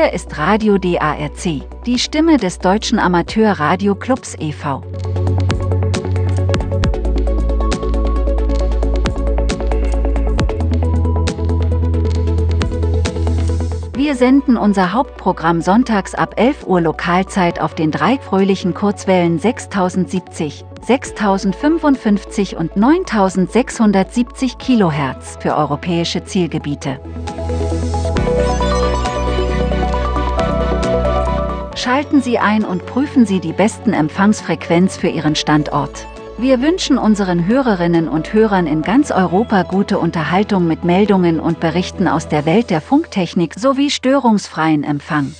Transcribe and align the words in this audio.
Hier 0.00 0.12
ist 0.12 0.38
Radio 0.38 0.78
DARC, 0.78 1.64
die 1.84 1.98
Stimme 1.98 2.36
des 2.36 2.60
Deutschen 2.60 3.00
Amateur-Radio-Clubs 3.00 4.36
e.V. 4.38 4.84
Wir 13.96 14.14
senden 14.14 14.56
unser 14.56 14.92
Hauptprogramm 14.92 15.60
sonntags 15.62 16.14
ab 16.14 16.34
11 16.36 16.68
Uhr 16.68 16.80
Lokalzeit 16.80 17.60
auf 17.60 17.74
den 17.74 17.90
drei 17.90 18.18
fröhlichen 18.20 18.74
Kurzwellen 18.74 19.40
6070, 19.40 20.64
6055 20.86 22.56
und 22.56 22.76
9670 22.76 24.58
Kilohertz 24.58 25.38
für 25.40 25.56
europäische 25.56 26.22
Zielgebiete. 26.22 27.00
Schalten 31.88 32.20
Sie 32.20 32.38
ein 32.38 32.66
und 32.66 32.84
prüfen 32.84 33.24
Sie 33.24 33.40
die 33.40 33.54
besten 33.54 33.94
Empfangsfrequenz 33.94 34.98
für 34.98 35.08
Ihren 35.08 35.34
Standort. 35.34 36.06
Wir 36.36 36.60
wünschen 36.60 36.98
unseren 36.98 37.46
Hörerinnen 37.46 38.08
und 38.08 38.34
Hörern 38.34 38.66
in 38.66 38.82
ganz 38.82 39.10
Europa 39.10 39.62
gute 39.62 39.98
Unterhaltung 39.98 40.66
mit 40.66 40.84
Meldungen 40.84 41.40
und 41.40 41.60
Berichten 41.60 42.06
aus 42.06 42.28
der 42.28 42.44
Welt 42.44 42.68
der 42.68 42.82
Funktechnik 42.82 43.54
sowie 43.58 43.88
störungsfreien 43.88 44.84
Empfang. 44.84 45.34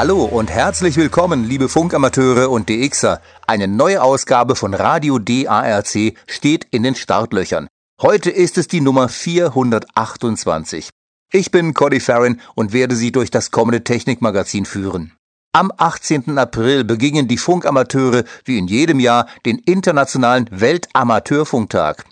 Hallo 0.00 0.22
und 0.22 0.48
herzlich 0.48 0.96
willkommen, 0.96 1.42
liebe 1.42 1.68
Funkamateure 1.68 2.50
und 2.50 2.68
DXer. 2.68 3.20
Eine 3.48 3.66
neue 3.66 4.00
Ausgabe 4.00 4.54
von 4.54 4.72
Radio 4.72 5.18
DARC 5.18 6.14
steht 6.28 6.68
in 6.70 6.84
den 6.84 6.94
Startlöchern. 6.94 7.66
Heute 8.00 8.30
ist 8.30 8.58
es 8.58 8.68
die 8.68 8.80
Nummer 8.80 9.08
428. 9.08 10.90
Ich 11.32 11.50
bin 11.50 11.74
Cody 11.74 11.98
Farron 11.98 12.40
und 12.54 12.72
werde 12.72 12.94
Sie 12.94 13.10
durch 13.10 13.32
das 13.32 13.50
kommende 13.50 13.82
Technikmagazin 13.82 14.66
führen. 14.66 15.14
Am 15.50 15.72
18. 15.76 16.38
April 16.38 16.84
begingen 16.84 17.26
die 17.26 17.36
Funkamateure 17.36 18.22
wie 18.44 18.56
in 18.56 18.68
jedem 18.68 19.00
Jahr 19.00 19.26
den 19.46 19.58
internationalen 19.58 20.48
Weltamateurfunktag. 20.52 22.04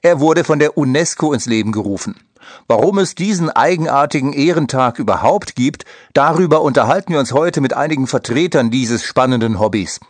Er 0.00 0.20
wurde 0.20 0.42
von 0.42 0.58
der 0.58 0.78
UNESCO 0.78 1.34
ins 1.34 1.44
Leben 1.44 1.72
gerufen. 1.72 2.18
Warum 2.68 2.98
es 2.98 3.14
diesen 3.14 3.50
eigenartigen 3.50 4.32
Ehrentag 4.32 4.98
überhaupt 4.98 5.54
gibt, 5.54 5.84
darüber 6.14 6.62
unterhalten 6.62 7.12
wir 7.12 7.20
uns 7.20 7.32
heute 7.32 7.60
mit 7.60 7.74
einigen 7.74 8.06
Vertretern 8.06 8.70
dieses 8.70 9.04
spannenden 9.04 9.58
Hobbys. 9.58 10.00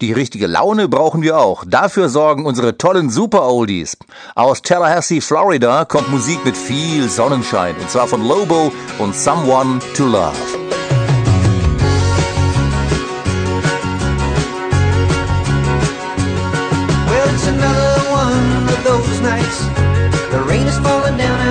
Die 0.00 0.12
richtige 0.12 0.46
Laune 0.46 0.88
brauchen 0.88 1.22
wir 1.22 1.38
auch. 1.38 1.64
Dafür 1.66 2.08
sorgen 2.08 2.46
unsere 2.46 2.78
tollen 2.78 3.10
Super 3.10 3.42
Oldies. 3.48 3.96
Aus 4.34 4.62
Tallahassee, 4.62 5.20
Florida 5.20 5.84
kommt 5.84 6.10
Musik 6.10 6.44
mit 6.44 6.56
viel 6.56 7.08
Sonnenschein 7.08 7.74
und 7.80 7.90
zwar 7.90 8.06
von 8.06 8.26
Lobo 8.26 8.72
und 8.98 9.14
Someone 9.14 9.80
to 9.96 10.06
Love. 10.06 10.36
Another 17.48 18.10
one 18.10 18.68
of 18.68 18.82
those 18.82 19.20
nights. 19.20 19.66
The 20.32 20.42
rain 20.48 20.66
is 20.66 20.78
falling 20.80 20.95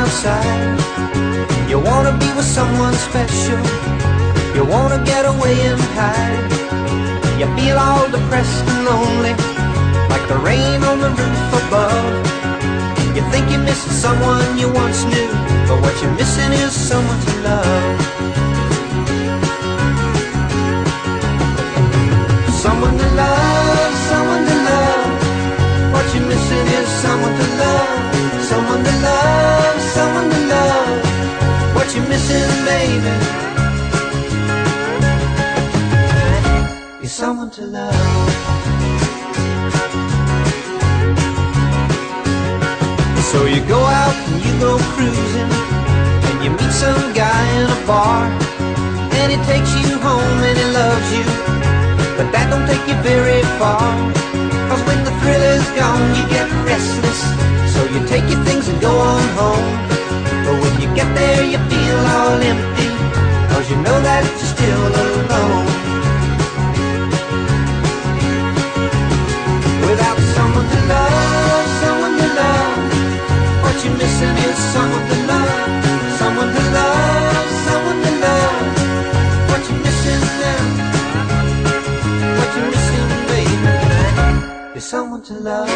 outside. 0.06 0.78
You 1.70 1.80
wanna 1.80 2.14
be 2.24 2.30
with 2.38 2.46
someone 2.46 2.94
special. 3.10 3.62
You 4.56 4.64
wanna 4.76 5.00
get 5.04 5.24
away 5.34 5.56
and 5.72 5.82
hide. 5.98 6.52
You 7.40 7.48
feel 7.58 7.78
all 7.78 8.08
depressed 8.18 8.66
and 8.72 8.86
lonely, 8.90 9.34
like 10.14 10.26
the 10.32 10.40
rain 10.50 10.80
on 10.92 10.98
the 11.06 11.12
roof 11.20 11.48
above. 11.62 12.14
You 13.16 13.24
think 13.32 13.50
you're 13.52 13.66
missing 13.70 13.96
someone 14.06 14.48
you 14.62 14.70
once 14.84 15.00
knew, 15.12 15.32
but 15.68 15.78
what 15.84 15.96
you're 16.02 16.18
missing 16.22 16.52
is 16.64 16.72
someone 16.72 17.20
to 17.28 17.34
love. 17.50 18.44
Is 37.06 37.12
someone 37.12 37.51
to 37.51 37.62
love. 37.68 37.94
So 43.31 43.45
you 43.45 43.62
go 43.68 43.81
out 44.01 44.16
and 44.28 44.38
you 44.45 44.53
go 44.59 44.78
cruising, 44.94 45.51
and 46.28 46.44
you 46.44 46.50
meet 46.50 46.74
some 46.74 47.13
guy 47.13 47.44
in 47.59 47.66
a 47.69 47.79
bar, 47.85 48.25
and 49.19 49.28
he 49.34 49.38
takes 49.45 49.72
you 49.81 49.97
home 50.00 50.40
and 50.50 50.57
he 50.57 50.68
loves 50.81 51.09
you, 51.18 51.25
but 52.18 52.28
that 52.34 52.50
don't 52.50 52.66
take 52.66 52.85
you 52.90 52.97
very 53.03 53.41
far. 53.59 53.85
Cause 54.69 54.81
when 54.88 55.00
the 55.07 55.13
thrill 55.22 55.44
is 55.57 55.68
gone, 55.78 56.07
you 56.18 56.25
get 56.35 56.47
restless, 56.66 57.22
so 57.74 57.79
you 57.94 58.01
take 58.07 58.25
your 58.31 58.41
things 58.45 58.68
and 58.68 58.79
go 58.81 58.94
on 58.97 59.25
home. 59.41 59.69
But 60.45 60.56
when 60.62 60.74
you 60.81 60.90
get 60.95 61.09
there, 61.13 61.44
you 61.44 61.59
feel 61.69 62.00
all 62.18 62.41
empty, 62.51 62.75
you 63.75 63.81
know 63.84 64.00
that 64.08 64.24
you're 64.24 64.52
still 64.56 64.84
alone. 64.88 65.68
Without 69.88 70.19
someone 70.36 70.68
to 70.74 70.80
love, 70.94 71.68
someone 71.84 72.16
to 72.22 72.28
love. 72.40 72.80
What 73.63 73.75
you're 73.84 73.97
missing 74.02 74.36
is 74.47 74.58
someone 74.74 75.06
to 75.12 75.18
love, 75.31 75.52
someone 76.19 76.50
to 76.56 76.63
love, 76.78 77.47
someone 77.68 78.00
to 78.06 78.12
love. 78.25 78.56
What 79.50 79.62
you're 79.68 79.81
missing 79.86 80.24
now, 80.42 80.63
what 82.38 82.50
you're 82.56 82.69
missing, 82.75 83.07
baby, 83.31 84.78
is 84.78 84.86
someone 84.86 85.22
to 85.24 85.34
love. 85.34 85.69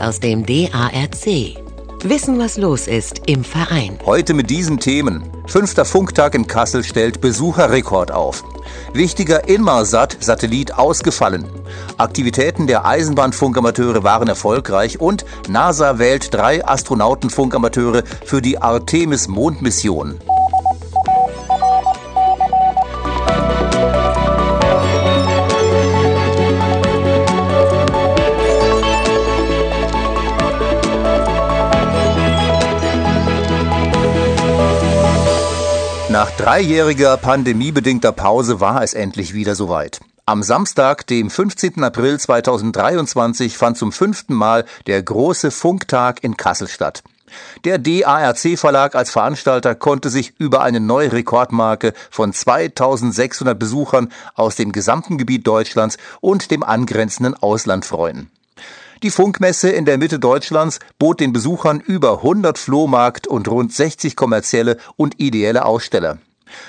Aus 0.00 0.20
dem 0.20 0.44
DARC. 0.46 1.60
Wissen, 2.02 2.38
was 2.38 2.56
los 2.56 2.86
ist 2.86 3.22
im 3.26 3.44
Verein. 3.44 3.98
Heute 4.06 4.32
mit 4.32 4.48
diesen 4.48 4.78
Themen. 4.78 5.24
Fünfter 5.46 5.84
Funktag 5.84 6.34
in 6.34 6.46
Kassel 6.46 6.82
stellt 6.82 7.20
Besucherrekord 7.20 8.10
auf. 8.10 8.42
Wichtiger 8.94 9.48
Inmarsat-Satellit 9.48 10.78
ausgefallen. 10.78 11.44
Aktivitäten 11.98 12.66
der 12.66 12.86
Eisenbahnfunkamateure 12.86 14.02
waren 14.02 14.28
erfolgreich 14.28 15.00
und 15.00 15.26
NASA 15.48 15.98
wählt 15.98 16.32
drei 16.32 16.66
Astronautenfunkamateure 16.66 18.02
für 18.24 18.40
die 18.40 18.58
Artemis-Mondmission. 18.58 20.18
Nach 36.20 36.30
dreijähriger 36.32 37.16
pandemiebedingter 37.16 38.12
Pause 38.12 38.60
war 38.60 38.82
es 38.82 38.92
endlich 38.92 39.32
wieder 39.32 39.54
soweit. 39.54 40.00
Am 40.26 40.42
Samstag, 40.42 41.06
dem 41.06 41.30
15. 41.30 41.82
April 41.82 42.20
2023, 42.20 43.56
fand 43.56 43.78
zum 43.78 43.90
fünften 43.90 44.34
Mal 44.34 44.66
der 44.86 45.02
große 45.02 45.50
Funktag 45.50 46.22
in 46.22 46.36
Kassel 46.36 46.68
statt. 46.68 47.02
Der 47.64 47.78
DARC 47.78 48.58
Verlag 48.58 48.96
als 48.96 49.08
Veranstalter 49.08 49.74
konnte 49.74 50.10
sich 50.10 50.34
über 50.38 50.60
eine 50.60 50.78
neue 50.78 51.10
Rekordmarke 51.10 51.94
von 52.10 52.34
2600 52.34 53.58
Besuchern 53.58 54.12
aus 54.34 54.56
dem 54.56 54.72
gesamten 54.72 55.16
Gebiet 55.16 55.46
Deutschlands 55.46 55.96
und 56.20 56.50
dem 56.50 56.62
angrenzenden 56.62 57.32
Ausland 57.32 57.86
freuen. 57.86 58.30
Die 59.02 59.10
Funkmesse 59.10 59.70
in 59.70 59.86
der 59.86 59.96
Mitte 59.96 60.18
Deutschlands 60.18 60.78
bot 60.98 61.20
den 61.20 61.32
Besuchern 61.32 61.80
über 61.80 62.18
100 62.18 62.58
Flohmarkt 62.58 63.26
und 63.26 63.48
rund 63.48 63.72
60 63.72 64.14
kommerzielle 64.14 64.76
und 64.96 65.18
ideelle 65.18 65.64
Aussteller. 65.64 66.18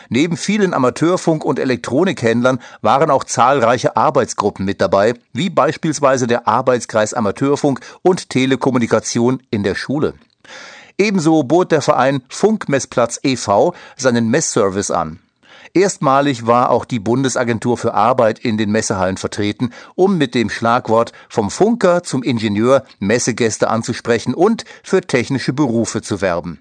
Neben 0.07 0.38
vielen 0.38 0.74
Amateurfunk- 0.74 1.44
und 1.44 1.60
Elektronikhändlern 1.60 2.60
waren 2.81 3.10
auch 3.10 3.25
zahlreiche 3.25 3.98
Arbeitsgruppen 3.98 4.63
mit 4.63 4.80
dabei, 4.80 5.16
wie 5.33 5.50
beispielsweise 5.50 6.25
der 6.25 6.48
Arbeitskreis 6.48 7.13
Amateurfunk 7.13 7.81
und 8.01 8.30
Telekommunikation 8.30 9.44
in 9.50 9.63
der 9.63 9.75
Schule. 9.75 10.13
Ebenso 10.98 11.44
bot 11.44 11.74
der 11.74 11.81
Verein 11.81 12.24
Funkmessplatz 12.30 13.19
e.V. 13.24 13.74
seinen 13.98 14.30
Messservice 14.30 14.92
an. 14.92 15.19
Erstmalig 15.74 16.48
war 16.48 16.69
auch 16.69 16.86
die 16.86 17.00
Bundesagentur 17.00 17.78
für 17.78 17.94
Arbeit 17.94 18.40
in 18.40 18.58
den 18.58 18.72
Messehallen 18.72 19.18
vertreten, 19.18 19.72
um 19.96 20.18
mit 20.18 20.36
dem 20.36 20.50
Schlagwort 20.50 21.13
vom 21.30 21.50
Funker 21.50 22.04
zum 22.04 22.24
Ingenieur 22.24 22.84
Messegäste 23.00 23.69
anzusprechen 23.69 24.34
und 24.34 24.66
für 24.84 25.02
technische 25.02 25.54
Berufe 25.54 26.02
zu 26.02 26.22
werben. 26.22 26.60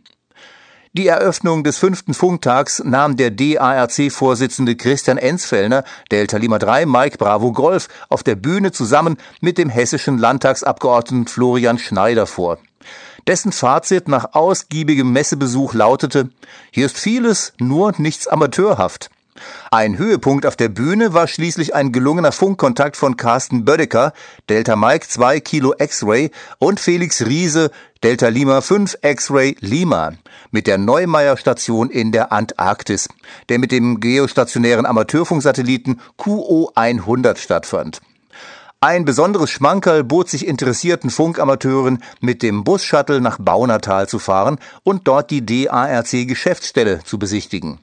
Die 0.92 1.06
Eröffnung 1.06 1.62
des 1.62 1.78
fünften 1.78 2.14
Funktags 2.14 2.82
nahm 2.84 3.16
der 3.16 3.30
DARC-Vorsitzende 3.30 4.74
Christian 4.74 5.18
Enzfellner, 5.18 5.84
Delta 6.10 6.36
Lima 6.36 6.58
3 6.58 6.84
Mike 6.84 7.16
Bravo 7.16 7.52
Golf, 7.52 7.86
auf 8.08 8.24
der 8.24 8.34
Bühne 8.34 8.72
zusammen 8.72 9.16
mit 9.40 9.56
dem 9.56 9.68
hessischen 9.68 10.18
Landtagsabgeordneten 10.18 11.28
Florian 11.28 11.78
Schneider 11.78 12.26
vor. 12.26 12.58
Dessen 13.30 13.52
Fazit 13.52 14.08
nach 14.08 14.34
ausgiebigem 14.34 15.12
Messebesuch 15.12 15.72
lautete, 15.72 16.30
hier 16.72 16.86
ist 16.86 16.98
vieles, 16.98 17.52
nur 17.60 17.94
nichts 17.96 18.26
amateurhaft. 18.26 19.08
Ein 19.70 19.98
Höhepunkt 19.98 20.46
auf 20.46 20.56
der 20.56 20.68
Bühne 20.68 21.14
war 21.14 21.28
schließlich 21.28 21.72
ein 21.72 21.92
gelungener 21.92 22.32
Funkkontakt 22.32 22.96
von 22.96 23.16
Carsten 23.16 23.64
Bödecker, 23.64 24.14
Delta 24.48 24.74
Mike 24.74 25.06
2 25.06 25.38
Kilo 25.38 25.74
X-Ray 25.78 26.32
und 26.58 26.80
Felix 26.80 27.24
Riese, 27.24 27.70
Delta 28.02 28.26
Lima 28.26 28.62
5 28.62 28.96
X-Ray 29.00 29.56
Lima 29.60 30.14
mit 30.50 30.66
der 30.66 30.78
Neumeier 30.78 31.36
Station 31.36 31.88
in 31.88 32.10
der 32.10 32.32
Antarktis, 32.32 33.08
der 33.48 33.60
mit 33.60 33.70
dem 33.70 34.00
geostationären 34.00 34.86
Amateurfunksatelliten 34.86 36.00
QO 36.16 36.72
100 36.74 37.38
stattfand. 37.38 38.00
Ein 38.82 39.04
besonderes 39.04 39.50
Schmankerl 39.50 40.04
bot 40.04 40.30
sich 40.30 40.46
interessierten 40.46 41.10
Funkamateuren, 41.10 42.02
mit 42.20 42.42
dem 42.42 42.64
Bus-Shuttle 42.64 43.20
nach 43.20 43.36
Baunatal 43.38 44.08
zu 44.08 44.18
fahren 44.18 44.58
und 44.84 45.06
dort 45.06 45.30
die 45.30 45.44
DARC-Geschäftsstelle 45.44 47.04
zu 47.04 47.18
besichtigen. 47.18 47.80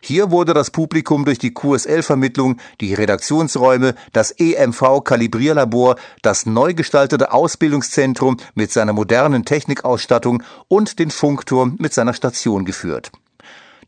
Hier 0.00 0.30
wurde 0.30 0.54
das 0.54 0.70
Publikum 0.70 1.24
durch 1.24 1.40
die 1.40 1.52
QSL-Vermittlung, 1.52 2.58
die 2.80 2.94
Redaktionsräume, 2.94 3.96
das 4.12 4.30
EMV-Kalibrierlabor, 4.30 5.96
das 6.22 6.46
neu 6.46 6.74
gestaltete 6.74 7.32
Ausbildungszentrum 7.32 8.36
mit 8.54 8.70
seiner 8.70 8.92
modernen 8.92 9.44
Technikausstattung 9.44 10.44
und 10.68 11.00
den 11.00 11.10
Funkturm 11.10 11.74
mit 11.80 11.92
seiner 11.92 12.14
Station 12.14 12.64
geführt. 12.64 13.10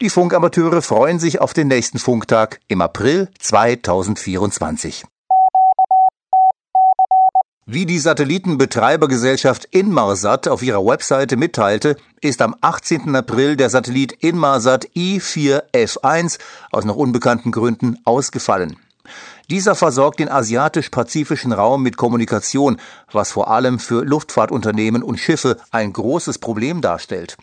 Die 0.01 0.11
Funkamateure 0.11 0.83
freuen 0.83 1.21
sich 1.21 1.41
auf 1.41 1.55
den 1.55 1.69
nächsten 1.69 2.01
Funktag 2.01 2.59
im 2.67 2.83
April 2.83 3.29
2024. 3.39 5.05
Wie 7.71 7.85
die 7.85 7.99
Satellitenbetreibergesellschaft 7.99 9.67
Inmarsat 9.73 10.49
auf 10.49 10.63
ihrer 10.63 10.87
Webseite 10.87 11.37
mitteilte, 11.37 11.99
ist 12.23 12.41
am 12.41 12.57
18. 12.63 13.15
April 13.15 13.57
der 13.57 13.69
Satellit 13.69 14.11
Inmarsat 14.25 14.87
I4F1 14.97 16.39
aus 16.71 16.87
noch 16.87 16.97
unbekannten 16.97 17.53
Gründen 17.53 17.99
ausgefallen. 18.05 18.79
Dieser 19.51 19.75
versorgt 19.75 20.19
den 20.19 20.31
asiatisch-pazifischen 20.31 21.53
Raum 21.53 21.83
mit 21.83 21.99
Kommunikation, 21.99 22.81
was 23.13 23.33
vor 23.33 23.51
allem 23.51 23.79
für 23.79 24.03
Luftfahrtunternehmen 24.03 25.03
und 25.03 25.21
Schiffe 25.21 25.59
ein 25.71 25.93
großes 25.93 26.39
Problem 26.39 26.81
darstellt. 26.81 27.37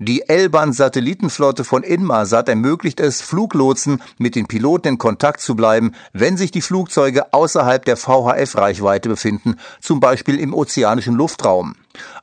Die 0.00 0.28
L-Band-Satellitenflotte 0.28 1.64
von 1.64 1.82
Inmarsat 1.82 2.48
ermöglicht 2.48 3.00
es, 3.00 3.20
Fluglotsen 3.20 4.00
mit 4.16 4.36
den 4.36 4.46
Piloten 4.46 4.86
in 4.86 4.98
Kontakt 4.98 5.40
zu 5.40 5.56
bleiben, 5.56 5.92
wenn 6.12 6.36
sich 6.36 6.52
die 6.52 6.60
Flugzeuge 6.60 7.32
außerhalb 7.32 7.84
der 7.84 7.96
VHF-Reichweite 7.96 9.08
befinden, 9.08 9.56
zum 9.80 9.98
Beispiel 9.98 10.38
im 10.38 10.54
ozeanischen 10.54 11.16
Luftraum. 11.16 11.74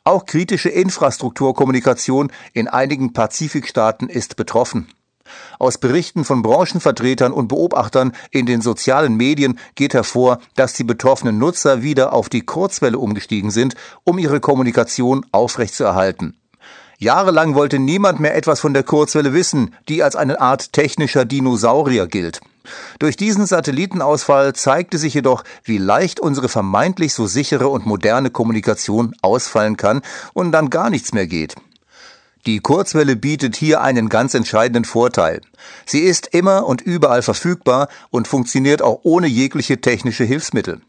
Auch 0.05 0.25
kritische 0.25 0.69
Infrastrukturkommunikation 0.69 2.31
in 2.53 2.69
einigen 2.69 3.11
Pazifikstaaten 3.11 4.07
ist 4.07 4.37
betroffen. 4.37 4.87
Aus 5.59 5.77
Berichten 5.77 6.23
von 6.23 6.43
Branchenvertretern 6.43 7.33
und 7.33 7.49
Beobachtern 7.49 8.13
in 8.31 8.45
den 8.45 8.61
sozialen 8.61 9.15
Medien 9.17 9.59
geht 9.75 9.93
hervor, 9.93 10.39
dass 10.55 10.75
die 10.75 10.85
betroffenen 10.85 11.39
Nutzer 11.39 11.81
wieder 11.81 12.13
auf 12.13 12.29
die 12.29 12.45
Kurzwelle 12.45 12.99
umgestiegen 12.99 13.51
sind, 13.51 13.75
um 14.05 14.17
ihre 14.17 14.39
Kommunikation 14.39 15.25
aufrechtzuerhalten. 15.33 16.37
Jahrelang 16.97 17.55
wollte 17.55 17.79
niemand 17.79 18.19
mehr 18.19 18.35
etwas 18.35 18.59
von 18.59 18.73
der 18.73 18.83
Kurzwelle 18.83 19.33
wissen, 19.33 19.75
die 19.89 20.01
als 20.01 20.15
eine 20.15 20.39
Art 20.39 20.71
technischer 20.73 21.25
Dinosaurier 21.25 22.07
gilt. 22.07 22.39
Durch 22.99 23.15
diesen 23.17 23.45
Satellitenausfall 23.45 24.53
zeigte 24.53 24.97
sich 24.97 25.13
jedoch, 25.13 25.43
wie 25.63 25.77
leicht 25.77 26.19
unsere 26.19 26.49
vermeintlich 26.49 27.13
so 27.13 27.27
sichere 27.27 27.67
und 27.67 27.85
moderne 27.85 28.31
Kommunikation 28.31 29.13
ausfallen 29.21 29.77
kann 29.77 30.01
und 30.33 30.51
dann 30.51 30.69
gar 30.69 30.89
nichts 30.89 31.13
mehr 31.13 31.27
geht. 31.27 31.55
Die 32.45 32.59
Kurzwelle 32.59 33.15
bietet 33.15 33.55
hier 33.55 33.81
einen 33.81 34.07
ganz 34.07 34.35
entscheidenden 34.35 34.85
Vorteil. 34.85 35.41
Sie 35.85 36.01
ist 36.01 36.27
immer 36.27 36.67
und 36.67 36.81
überall 36.81 37.23
verfügbar 37.23 37.87
und 38.11 38.27
funktioniert 38.27 38.83
auch 38.83 38.99
ohne 39.03 39.27
jegliche 39.27 39.81
technische 39.81 40.23
Hilfsmittel. 40.23 40.81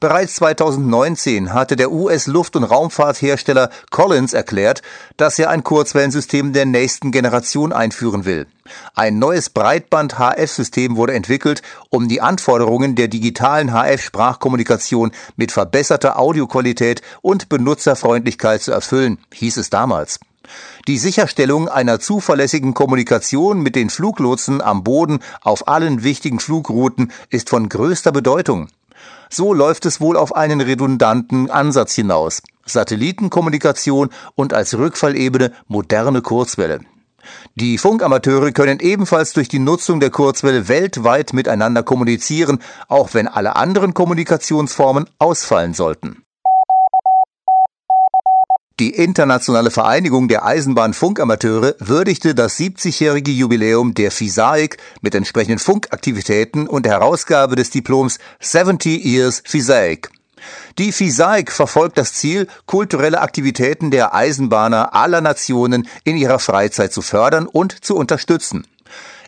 Bereits 0.00 0.36
2019 0.36 1.52
hatte 1.52 1.76
der 1.76 1.90
US-Luft- 1.90 2.56
und 2.56 2.64
Raumfahrthersteller 2.64 3.70
Collins 3.90 4.32
erklärt, 4.32 4.82
dass 5.16 5.38
er 5.38 5.50
ein 5.50 5.64
Kurzwellensystem 5.64 6.52
der 6.52 6.66
nächsten 6.66 7.10
Generation 7.10 7.72
einführen 7.72 8.24
will. 8.24 8.46
Ein 8.94 9.18
neues 9.18 9.50
Breitband-HF-System 9.50 10.96
wurde 10.96 11.14
entwickelt, 11.14 11.62
um 11.90 12.08
die 12.08 12.20
Anforderungen 12.20 12.94
der 12.94 13.08
digitalen 13.08 13.72
HF-Sprachkommunikation 13.72 15.12
mit 15.36 15.52
verbesserter 15.52 16.18
Audioqualität 16.18 17.02
und 17.22 17.48
Benutzerfreundlichkeit 17.48 18.62
zu 18.62 18.72
erfüllen, 18.72 19.18
hieß 19.32 19.56
es 19.56 19.70
damals. 19.70 20.20
Die 20.86 20.98
Sicherstellung 20.98 21.68
einer 21.68 22.00
zuverlässigen 22.00 22.72
Kommunikation 22.72 23.60
mit 23.60 23.76
den 23.76 23.90
Fluglotsen 23.90 24.62
am 24.62 24.84
Boden 24.84 25.20
auf 25.42 25.68
allen 25.68 26.02
wichtigen 26.02 26.40
Flugrouten 26.40 27.12
ist 27.30 27.50
von 27.50 27.68
größter 27.68 28.12
Bedeutung. 28.12 28.68
So 29.30 29.54
läuft 29.54 29.86
es 29.86 30.00
wohl 30.00 30.16
auf 30.16 30.34
einen 30.34 30.60
redundanten 30.60 31.50
Ansatz 31.50 31.94
hinaus. 31.94 32.42
Satellitenkommunikation 32.64 34.10
und 34.34 34.52
als 34.52 34.76
Rückfallebene 34.76 35.52
moderne 35.66 36.22
Kurzwelle. 36.22 36.80
Die 37.54 37.78
Funkamateure 37.78 38.52
können 38.52 38.80
ebenfalls 38.80 39.32
durch 39.32 39.48
die 39.48 39.58
Nutzung 39.58 40.00
der 40.00 40.10
Kurzwelle 40.10 40.68
weltweit 40.68 41.32
miteinander 41.32 41.82
kommunizieren, 41.82 42.60
auch 42.88 43.14
wenn 43.14 43.28
alle 43.28 43.56
anderen 43.56 43.94
Kommunikationsformen 43.94 45.08
ausfallen 45.18 45.74
sollten. 45.74 46.22
Die 48.80 48.90
Internationale 48.90 49.72
Vereinigung 49.72 50.28
der 50.28 50.44
Eisenbahnfunkamateure 50.44 51.74
würdigte 51.80 52.36
das 52.36 52.56
70-jährige 52.60 53.32
Jubiläum 53.32 53.92
der 53.92 54.12
FISAIC 54.12 54.76
mit 55.00 55.16
entsprechenden 55.16 55.58
Funkaktivitäten 55.58 56.68
und 56.68 56.86
der 56.86 56.92
Herausgabe 56.92 57.56
des 57.56 57.70
Diploms 57.70 58.20
70 58.38 59.04
Years 59.04 59.42
FISAIC. 59.44 60.10
Die 60.78 60.92
FISAIC 60.92 61.50
verfolgt 61.50 61.98
das 61.98 62.12
Ziel, 62.12 62.46
kulturelle 62.66 63.20
Aktivitäten 63.20 63.90
der 63.90 64.14
Eisenbahner 64.14 64.94
aller 64.94 65.22
Nationen 65.22 65.88
in 66.04 66.16
ihrer 66.16 66.38
Freizeit 66.38 66.92
zu 66.92 67.02
fördern 67.02 67.48
und 67.48 67.84
zu 67.84 67.96
unterstützen. 67.96 68.64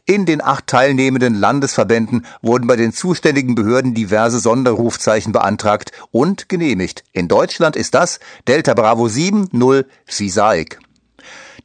In 0.07 0.27
den 0.27 0.43
acht 0.43 0.67
teilnehmenden 0.67 1.35
Landesverbänden 1.35 2.27
wurden 2.43 2.67
bei 2.67 2.77
den 2.77 2.93
zuständigen 2.93 3.55
Behörden 3.55 3.95
diverse 3.95 4.41
Sonderrufzeichen 4.41 5.33
beantragt 5.33 5.93
und 6.11 6.49
genehmigt. 6.49 7.05
In 7.13 7.29
Deutschland 7.29 7.77
ist 7.77 7.95
das 7.95 8.21
Delta 8.49 8.75
Bravo 8.75 9.09
7 9.09 9.49
0 9.53 9.87
FISAIC. 10.07 10.79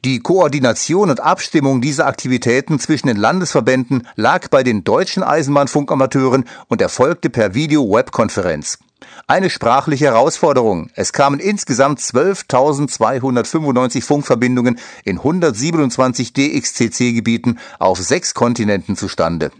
Die 0.04 0.20
Koordination 0.20 1.10
und 1.10 1.20
Abstimmung 1.20 1.80
dieser 1.80 2.06
Aktivitäten 2.06 2.78
zwischen 2.78 3.08
den 3.08 3.16
Landesverbänden 3.16 4.06
lag 4.14 4.48
bei 4.48 4.62
den 4.62 4.84
deutschen 4.84 5.22
Eisenbahnfunkamateuren 5.22 6.44
und 6.68 6.80
erfolgte 6.80 7.30
per 7.30 7.54
Video-Webkonferenz. 7.54 8.78
Eine 9.26 9.50
sprachliche 9.50 10.06
Herausforderung. 10.06 10.88
Es 10.94 11.12
kamen 11.12 11.40
insgesamt 11.40 12.00
12.295 12.00 14.02
Funkverbindungen 14.02 14.78
in 15.04 15.18
127 15.18 16.32
DXCC-Gebieten 16.32 17.58
auf 17.78 17.98
sechs 17.98 18.32
Kontinenten 18.34 18.96
zustande. 18.96 19.50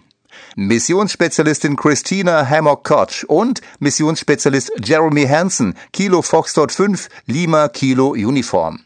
Missionsspezialistin 0.55 1.75
Christina 1.75 2.47
Hammock-Koch 2.47 3.23
und 3.27 3.61
Missionsspezialist 3.79 4.71
Jeremy 4.83 5.25
Hansen, 5.25 5.73
Kilo 5.91 6.21
Foxtrot 6.21 6.71
5 6.71 7.09
Lima 7.25 7.67
Kilo 7.69 8.09
Uniform. 8.09 8.81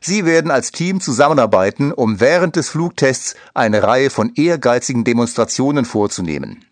Sie 0.00 0.26
werden 0.26 0.52
als 0.52 0.70
Team 0.70 1.00
zusammenarbeiten, 1.00 1.90
um 1.90 2.20
während 2.20 2.54
des 2.54 2.68
Flugtests 2.68 3.34
eine 3.52 3.82
Reihe 3.82 4.10
von 4.10 4.32
ehrgeizigen 4.36 5.02
Demonstrationen 5.02 5.84
vorzunehmen. 5.86 6.65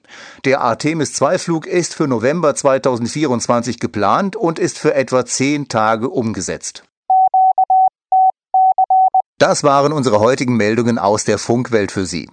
Der 0.44 0.60
Artemis-2-Flug 0.60 1.66
ist 1.66 1.94
für 1.94 2.08
November 2.08 2.54
2024 2.54 3.80
geplant 3.80 4.36
und 4.36 4.58
ist 4.58 4.78
für 4.78 4.94
etwa 4.94 5.24
zehn 5.24 5.68
Tage 5.68 6.08
umgesetzt. 6.08 6.84
Das 9.38 9.64
waren 9.64 9.92
unsere 9.92 10.20
heutigen 10.20 10.56
Meldungen 10.56 10.98
aus 10.98 11.24
der 11.24 11.38
Funkwelt 11.38 11.92
für 11.92 12.06
Sie. 12.06 12.30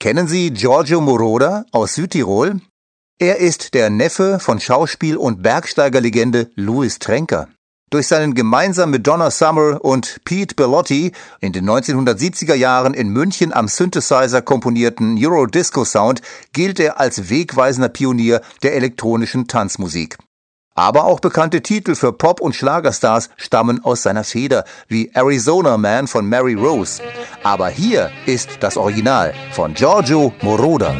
Kennen 0.00 0.28
Sie 0.28 0.50
Giorgio 0.50 1.00
Moroder 1.00 1.66
aus 1.72 1.94
Südtirol? 1.94 2.60
Er 3.18 3.38
ist 3.38 3.74
der 3.74 3.90
Neffe 3.90 4.40
von 4.40 4.58
Schauspiel- 4.58 5.18
und 5.18 5.42
Bergsteigerlegende 5.42 6.50
Louis 6.54 6.98
Trenker. 6.98 7.48
Durch 7.90 8.06
seinen 8.06 8.34
gemeinsam 8.34 8.92
mit 8.92 9.04
Donna 9.08 9.32
Summer 9.32 9.84
und 9.84 10.20
Pete 10.24 10.54
Bellotti 10.54 11.10
in 11.40 11.52
den 11.52 11.68
1970er 11.68 12.54
Jahren 12.54 12.94
in 12.94 13.08
München 13.08 13.52
am 13.52 13.66
Synthesizer 13.66 14.42
komponierten 14.42 15.18
Eurodisco-Sound 15.18 16.22
gilt 16.52 16.78
er 16.78 17.00
als 17.00 17.30
wegweisender 17.30 17.88
Pionier 17.88 18.42
der 18.62 18.76
elektronischen 18.76 19.48
Tanzmusik. 19.48 20.18
Aber 20.76 21.04
auch 21.04 21.18
bekannte 21.18 21.62
Titel 21.62 21.96
für 21.96 22.12
Pop- 22.12 22.40
und 22.40 22.54
Schlagerstars 22.54 23.28
stammen 23.36 23.84
aus 23.84 24.04
seiner 24.04 24.22
Feder, 24.22 24.64
wie 24.86 25.10
Arizona 25.12 25.76
Man 25.76 26.06
von 26.06 26.28
Mary 26.28 26.54
Rose. 26.54 27.02
Aber 27.42 27.70
hier 27.70 28.12
ist 28.24 28.50
das 28.60 28.76
Original 28.76 29.34
von 29.50 29.74
Giorgio 29.74 30.32
Moroder. 30.42 30.94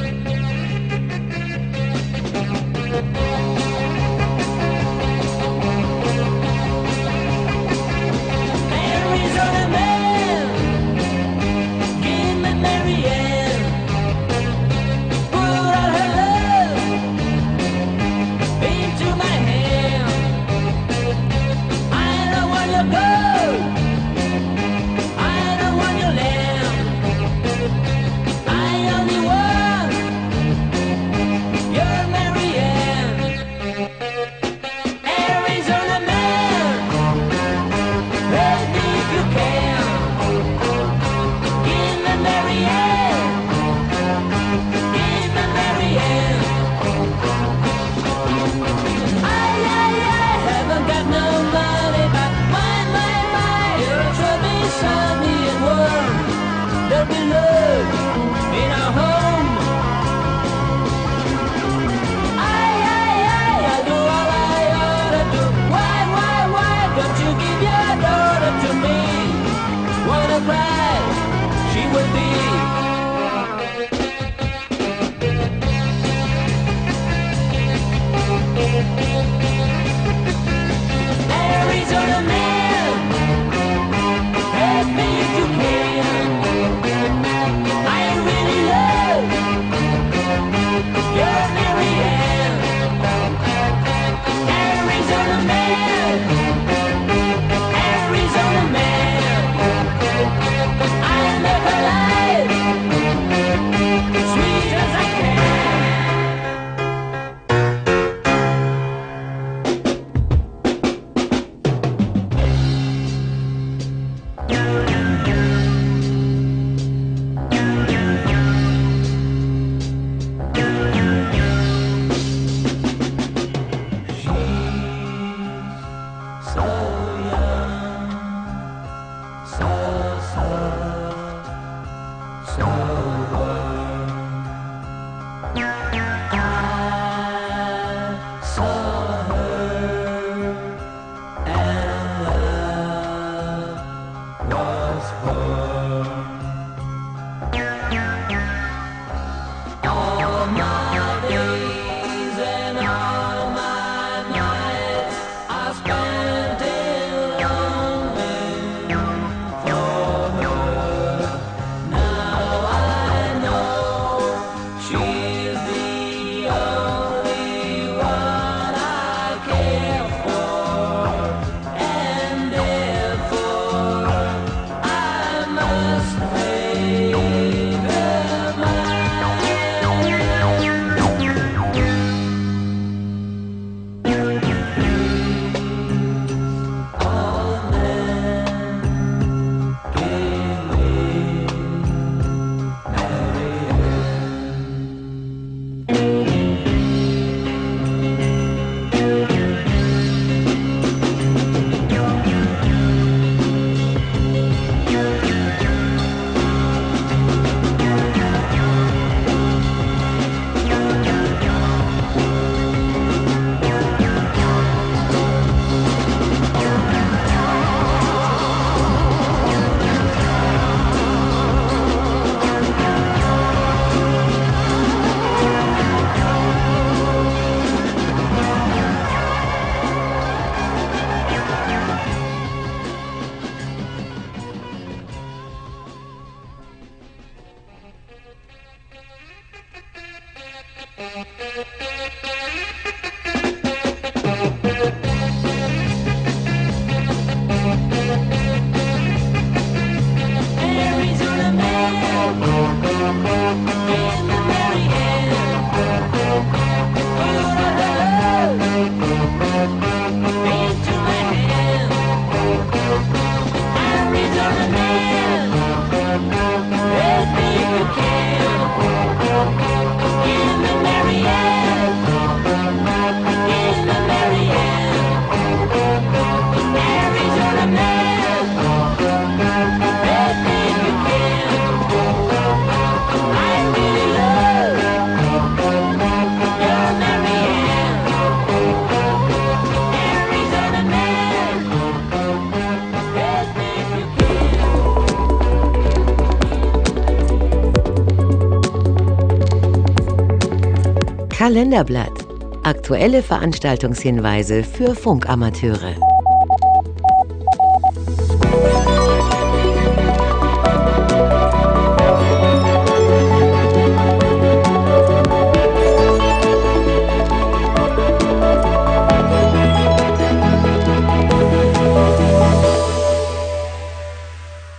Kalenderblatt. 301.71 302.27
Aktuelle 302.65 303.23
Veranstaltungshinweise 303.23 304.65
für 304.65 304.97
Funkamateure. 304.97 305.95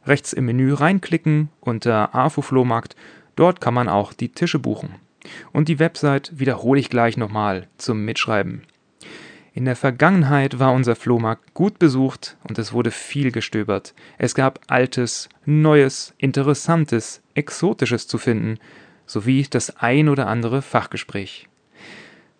Rechts 0.04 0.34
im 0.34 0.44
Menü 0.44 0.74
reinklicken 0.74 1.48
unter 1.60 2.14
AFO 2.14 2.42
Flohmarkt, 2.42 2.94
dort 3.36 3.62
kann 3.62 3.72
man 3.72 3.88
auch 3.88 4.12
die 4.12 4.28
Tische 4.28 4.58
buchen. 4.58 4.96
Und 5.52 5.68
die 5.68 5.78
Website 5.78 6.32
wiederhole 6.34 6.80
ich 6.80 6.90
gleich 6.90 7.16
nochmal 7.16 7.68
zum 7.78 8.04
Mitschreiben. 8.04 8.62
In 9.52 9.66
der 9.66 9.76
Vergangenheit 9.76 10.58
war 10.58 10.72
unser 10.72 10.96
Flohmarkt 10.96 11.54
gut 11.54 11.78
besucht 11.78 12.36
und 12.42 12.58
es 12.58 12.72
wurde 12.72 12.90
viel 12.90 13.30
gestöbert. 13.30 13.94
Es 14.18 14.34
gab 14.34 14.60
Altes, 14.66 15.28
Neues, 15.44 16.12
Interessantes, 16.18 17.22
Exotisches 17.34 18.08
zu 18.08 18.18
finden, 18.18 18.58
sowie 19.06 19.46
das 19.48 19.76
ein 19.76 20.08
oder 20.08 20.26
andere 20.26 20.60
Fachgespräch. 20.60 21.48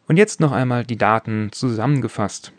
Und 0.09 0.17
jetzt 0.17 0.41
noch 0.41 0.53
einmal 0.53 0.85
die 0.85 0.97
Daten 0.97 1.51
zusammengefasst. 1.53 2.53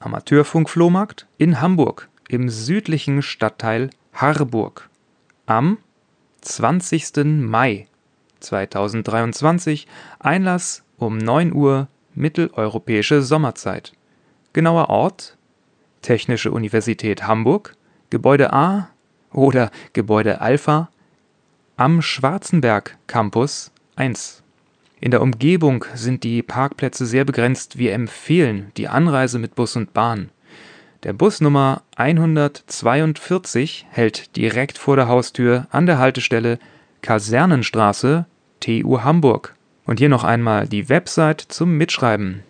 Amateurfunk-Flohmarkt 0.00 1.26
in 1.36 1.60
Hamburg 1.60 2.08
im 2.28 2.48
südlichen 2.48 3.20
Stadtteil 3.20 3.90
Harburg 4.14 4.88
am 5.46 5.78
20. 6.40 7.24
Mai 7.24 7.86
2023 8.40 9.86
Einlass 10.18 10.84
um 10.98 11.18
9 11.18 11.52
Uhr 11.52 11.88
mitteleuropäische 12.14 13.22
Sommerzeit. 13.22 13.92
Genauer 14.52 14.88
Ort 14.90 15.36
Technische 16.02 16.52
Universität 16.52 17.26
Hamburg, 17.26 17.74
Gebäude 18.10 18.52
A 18.52 18.90
oder 19.32 19.70
Gebäude 19.92 20.40
Alpha 20.40 20.88
am 21.76 22.02
Schwarzenberg 22.02 22.96
Campus 23.06 23.70
1. 23.96 24.42
In 25.00 25.10
der 25.10 25.22
Umgebung 25.22 25.84
sind 25.94 26.24
die 26.24 26.42
Parkplätze 26.42 27.06
sehr 27.06 27.24
begrenzt. 27.24 27.78
Wir 27.78 27.92
empfehlen 27.92 28.72
die 28.76 28.88
Anreise 28.88 29.38
mit 29.38 29.54
Bus 29.54 29.76
und 29.76 29.92
Bahn. 29.92 30.30
Der 31.04 31.12
Bus 31.12 31.40
Nummer 31.40 31.82
142 31.96 33.86
hält 33.90 34.34
direkt 34.36 34.78
vor 34.78 34.96
der 34.96 35.06
Haustür 35.06 35.68
an 35.70 35.86
der 35.86 35.98
Haltestelle 35.98 36.58
Kasernenstraße, 37.02 38.24
TU 38.60 39.00
Hamburg. 39.02 39.56
Und 39.86 39.98
hier 39.98 40.08
noch 40.08 40.24
einmal 40.24 40.68
die 40.68 40.88
Website 40.88 41.40
zum 41.40 41.76
Mitschreiben 41.76 42.44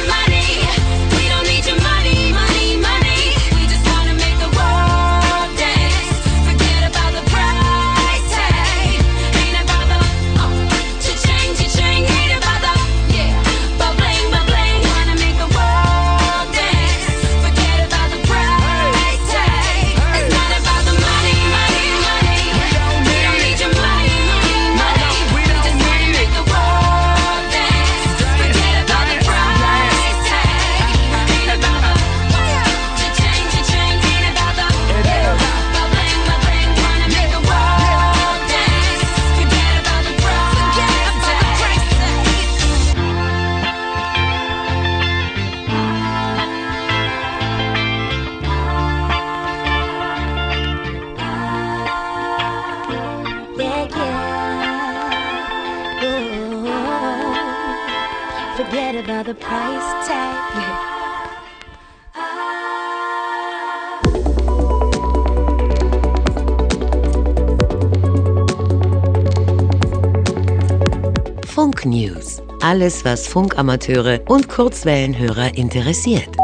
Funk 71.61 71.85
News. 71.85 72.41
Alles, 72.61 73.05
was 73.05 73.27
Funkamateure 73.27 74.21
und 74.27 74.49
Kurzwellenhörer 74.49 75.55
interessiert. 75.55 76.35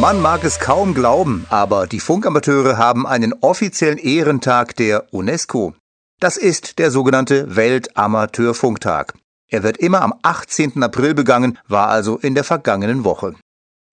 Man 0.00 0.22
mag 0.22 0.44
es 0.44 0.60
kaum 0.60 0.94
glauben, 0.94 1.44
aber 1.50 1.88
die 1.88 1.98
Funkamateure 1.98 2.78
haben 2.78 3.04
einen 3.04 3.32
offiziellen 3.40 3.98
Ehrentag 3.98 4.76
der 4.76 5.12
UNESCO. 5.12 5.74
Das 6.20 6.36
ist 6.36 6.78
der 6.78 6.90
sogenannte 6.90 7.56
Weltamateurfunktag. 7.56 9.14
Er 9.48 9.62
wird 9.62 9.76
immer 9.76 10.02
am 10.02 10.14
18. 10.22 10.82
April 10.82 11.14
begangen, 11.14 11.58
war 11.68 11.88
also 11.88 12.16
in 12.18 12.34
der 12.34 12.44
vergangenen 12.44 13.04
Woche. 13.04 13.34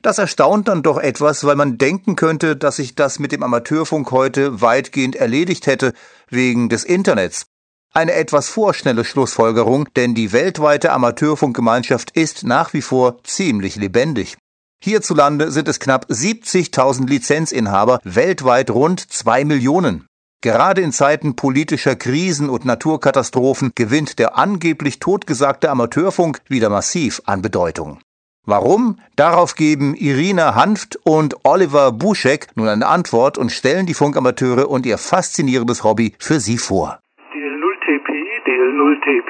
Das 0.01 0.17
erstaunt 0.17 0.67
dann 0.67 0.81
doch 0.81 0.97
etwas, 0.97 1.43
weil 1.43 1.55
man 1.55 1.77
denken 1.77 2.15
könnte, 2.15 2.55
dass 2.55 2.77
sich 2.77 2.95
das 2.95 3.19
mit 3.19 3.31
dem 3.31 3.43
Amateurfunk 3.43 4.11
heute 4.11 4.61
weitgehend 4.61 5.15
erledigt 5.15 5.67
hätte, 5.67 5.93
wegen 6.29 6.69
des 6.69 6.83
Internets. 6.83 7.45
Eine 7.93 8.13
etwas 8.13 8.49
vorschnelle 8.49 9.03
Schlussfolgerung, 9.03 9.87
denn 9.95 10.15
die 10.15 10.31
weltweite 10.31 10.91
Amateurfunkgemeinschaft 10.93 12.11
ist 12.11 12.43
nach 12.43 12.73
wie 12.73 12.81
vor 12.81 13.21
ziemlich 13.23 13.75
lebendig. 13.75 14.37
Hierzulande 14.81 15.51
sind 15.51 15.67
es 15.67 15.79
knapp 15.79 16.05
70.000 16.09 17.07
Lizenzinhaber, 17.07 17.99
weltweit 18.03 18.71
rund 18.71 19.11
zwei 19.11 19.45
Millionen. 19.45 20.07
Gerade 20.43 20.81
in 20.81 20.91
Zeiten 20.91 21.35
politischer 21.35 21.95
Krisen 21.95 22.49
und 22.49 22.65
Naturkatastrophen 22.65 23.73
gewinnt 23.75 24.17
der 24.17 24.39
angeblich 24.39 24.97
totgesagte 24.97 25.69
Amateurfunk 25.69 26.39
wieder 26.47 26.71
massiv 26.71 27.21
an 27.27 27.43
Bedeutung. 27.43 27.99
Warum? 28.47 28.97
Darauf 29.15 29.53
geben 29.53 29.93
Irina 29.93 30.55
Hanft 30.55 30.97
und 31.03 31.35
Oliver 31.43 31.91
Buschek 31.91 32.47
nun 32.55 32.67
eine 32.69 32.87
Antwort 32.87 33.37
und 33.37 33.51
stellen 33.51 33.85
die 33.85 33.93
Funkamateure 33.93 34.67
und 34.67 34.87
ihr 34.87 34.97
faszinierendes 34.97 35.83
Hobby 35.83 36.15
für 36.17 36.39
sie 36.39 36.57
vor. 36.57 36.97
DL0TP, 37.35 38.09
DL0TP, 38.47 39.29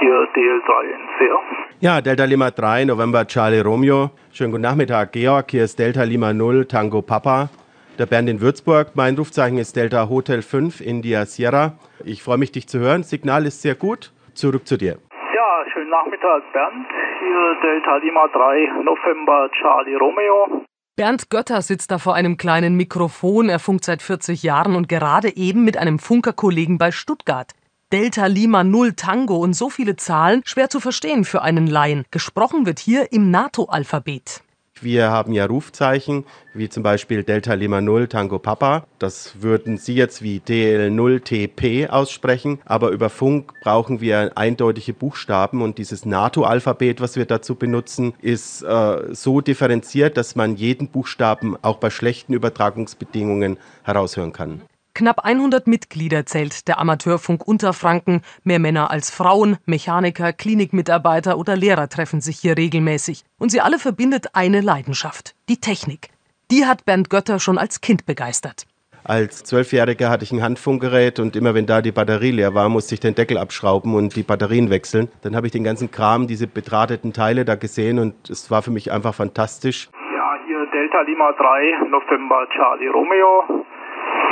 hier 0.00 0.26
DL3 0.34 0.70
NCR. 1.02 1.38
Ja, 1.80 2.00
Delta 2.00 2.24
Lima 2.24 2.50
3, 2.50 2.86
November 2.86 3.26
Charlie 3.26 3.60
Romeo. 3.60 4.10
Schönen 4.32 4.52
guten 4.52 4.62
Nachmittag, 4.62 5.12
Georg. 5.12 5.50
Hier 5.50 5.64
ist 5.64 5.78
Delta 5.78 6.04
Lima 6.04 6.32
0, 6.32 6.64
Tango 6.64 7.02
Papa. 7.02 7.50
Der 7.98 8.04
Bernd 8.04 8.28
in 8.28 8.42
Würzburg. 8.42 8.88
Mein 8.94 9.16
Rufzeichen 9.16 9.56
ist 9.56 9.74
Delta 9.74 10.10
Hotel 10.10 10.42
5, 10.42 10.82
India 10.82 11.24
Sierra. 11.24 11.78
Ich 12.04 12.22
freue 12.22 12.36
mich, 12.36 12.52
dich 12.52 12.68
zu 12.68 12.78
hören. 12.78 13.02
Signal 13.02 13.46
ist 13.46 13.62
sehr 13.62 13.74
gut. 13.74 14.12
Zurück 14.34 14.66
zu 14.66 14.76
dir. 14.76 14.98
Ja, 15.34 15.64
schönen 15.72 15.88
Nachmittag, 15.88 16.42
Bernd. 16.52 16.86
Hier 17.20 17.56
Delta 17.62 17.96
Lima 17.96 18.28
3, 18.28 18.82
November 18.84 19.48
Charlie 19.58 19.94
Romeo. 19.94 20.62
Bernd 20.94 21.30
Götter 21.30 21.62
sitzt 21.62 21.90
da 21.90 21.96
vor 21.96 22.14
einem 22.14 22.36
kleinen 22.36 22.76
Mikrofon. 22.76 23.48
Er 23.48 23.58
funkt 23.58 23.84
seit 23.84 24.02
40 24.02 24.42
Jahren 24.42 24.76
und 24.76 24.90
gerade 24.90 25.34
eben 25.34 25.64
mit 25.64 25.78
einem 25.78 25.98
Funkerkollegen 25.98 26.76
bei 26.76 26.90
Stuttgart. 26.90 27.52
Delta 27.92 28.26
Lima 28.26 28.62
0 28.62 28.92
Tango 28.92 29.36
und 29.36 29.54
so 29.54 29.70
viele 29.70 29.96
Zahlen, 29.96 30.42
schwer 30.44 30.68
zu 30.68 30.80
verstehen 30.80 31.24
für 31.24 31.40
einen 31.40 31.66
Laien. 31.66 32.04
Gesprochen 32.10 32.66
wird 32.66 32.78
hier 32.78 33.12
im 33.12 33.30
NATO-Alphabet. 33.30 34.42
Wir 34.82 35.10
haben 35.10 35.32
ja 35.32 35.46
Rufzeichen, 35.46 36.26
wie 36.52 36.68
zum 36.68 36.82
Beispiel 36.82 37.22
Delta 37.22 37.54
Lima 37.54 37.80
0 37.80 38.08
Tango 38.08 38.38
Papa. 38.38 38.86
Das 38.98 39.40
würden 39.40 39.78
Sie 39.78 39.94
jetzt 39.94 40.22
wie 40.22 40.38
DL0TP 40.38 41.88
aussprechen, 41.88 42.58
aber 42.66 42.90
über 42.90 43.08
Funk 43.08 43.54
brauchen 43.62 44.02
wir 44.02 44.36
eindeutige 44.36 44.92
Buchstaben 44.92 45.62
und 45.62 45.78
dieses 45.78 46.04
NATO-Alphabet, 46.04 47.00
was 47.00 47.16
wir 47.16 47.24
dazu 47.24 47.54
benutzen, 47.54 48.12
ist 48.20 48.62
äh, 48.62 49.14
so 49.14 49.40
differenziert, 49.40 50.18
dass 50.18 50.36
man 50.36 50.56
jeden 50.56 50.88
Buchstaben 50.88 51.56
auch 51.62 51.78
bei 51.78 51.88
schlechten 51.88 52.34
Übertragungsbedingungen 52.34 53.56
heraushören 53.82 54.34
kann. 54.34 54.60
Knapp 54.96 55.26
100 55.26 55.66
Mitglieder 55.66 56.24
zählt 56.24 56.68
der 56.68 56.78
Amateurfunk 56.78 57.46
Unterfranken. 57.46 58.22
Mehr 58.44 58.58
Männer 58.58 58.90
als 58.90 59.10
Frauen, 59.10 59.58
Mechaniker, 59.66 60.32
Klinikmitarbeiter 60.32 61.36
oder 61.36 61.54
Lehrer 61.54 61.90
treffen 61.90 62.22
sich 62.22 62.38
hier 62.38 62.56
regelmäßig. 62.56 63.22
Und 63.38 63.50
sie 63.50 63.60
alle 63.60 63.78
verbindet 63.78 64.28
eine 64.32 64.62
Leidenschaft, 64.62 65.34
die 65.50 65.60
Technik. 65.60 66.08
Die 66.50 66.64
hat 66.64 66.86
Bernd 66.86 67.10
Götter 67.10 67.40
schon 67.40 67.58
als 67.58 67.82
Kind 67.82 68.06
begeistert. 68.06 68.64
Als 69.04 69.44
Zwölfjähriger 69.44 70.08
hatte 70.08 70.24
ich 70.24 70.32
ein 70.32 70.42
Handfunkgerät 70.42 71.20
und 71.20 71.36
immer 71.36 71.54
wenn 71.54 71.66
da 71.66 71.82
die 71.82 71.92
Batterie 71.92 72.30
leer 72.30 72.54
war, 72.54 72.70
musste 72.70 72.94
ich 72.94 73.00
den 73.00 73.14
Deckel 73.14 73.36
abschrauben 73.36 73.94
und 73.94 74.16
die 74.16 74.22
Batterien 74.22 74.70
wechseln. 74.70 75.10
Dann 75.20 75.36
habe 75.36 75.46
ich 75.46 75.52
den 75.52 75.62
ganzen 75.62 75.90
Kram, 75.90 76.26
diese 76.26 76.46
bedrahteten 76.46 77.12
Teile 77.12 77.44
da 77.44 77.56
gesehen 77.56 77.98
und 77.98 78.30
es 78.30 78.50
war 78.50 78.62
für 78.62 78.70
mich 78.70 78.90
einfach 78.90 79.14
fantastisch. 79.14 79.90
Ja, 79.92 80.38
hier 80.46 80.66
Delta 80.72 81.02
Lima 81.02 81.32
3, 81.32 81.90
November 81.90 82.46
Charlie 82.56 82.88
Romeo. 82.88 83.66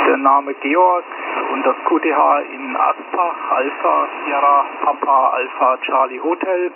Der 0.07 0.17
Name 0.17 0.53
Georg 0.55 1.03
und 1.51 1.65
das 1.65 1.75
QTH 1.85 2.53
in 2.53 2.75
Aspach, 2.75 3.51
Alpha, 3.51 4.07
Sierra, 4.25 4.65
Papa, 4.83 5.29
Alpha, 5.29 5.77
Charlie 5.85 6.19
Hotel. 6.19 6.71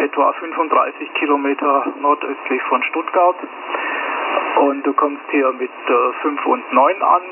Etwa 0.00 0.32
35 0.32 1.14
Kilometer 1.14 1.86
nordöstlich 2.00 2.62
von 2.68 2.82
Stuttgart. 2.84 3.36
Und 4.60 4.82
du 4.86 4.92
kommst 4.92 5.22
hier 5.30 5.52
mit 5.52 5.70
äh, 5.70 6.22
5 6.22 6.46
und 6.46 6.72
9 6.72 7.02
an. 7.02 7.22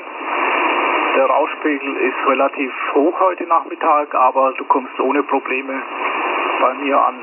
Der 1.15 1.25
Rauschpegel 1.25 1.95
ist 1.97 2.27
relativ 2.27 2.71
hoch 2.95 3.19
heute 3.19 3.43
Nachmittag, 3.45 4.15
aber 4.15 4.53
du 4.57 4.65
kommst 4.65 4.99
ohne 4.99 5.23
Probleme 5.23 5.81
bei 6.59 6.73
mir 6.75 6.97
an. 7.05 7.15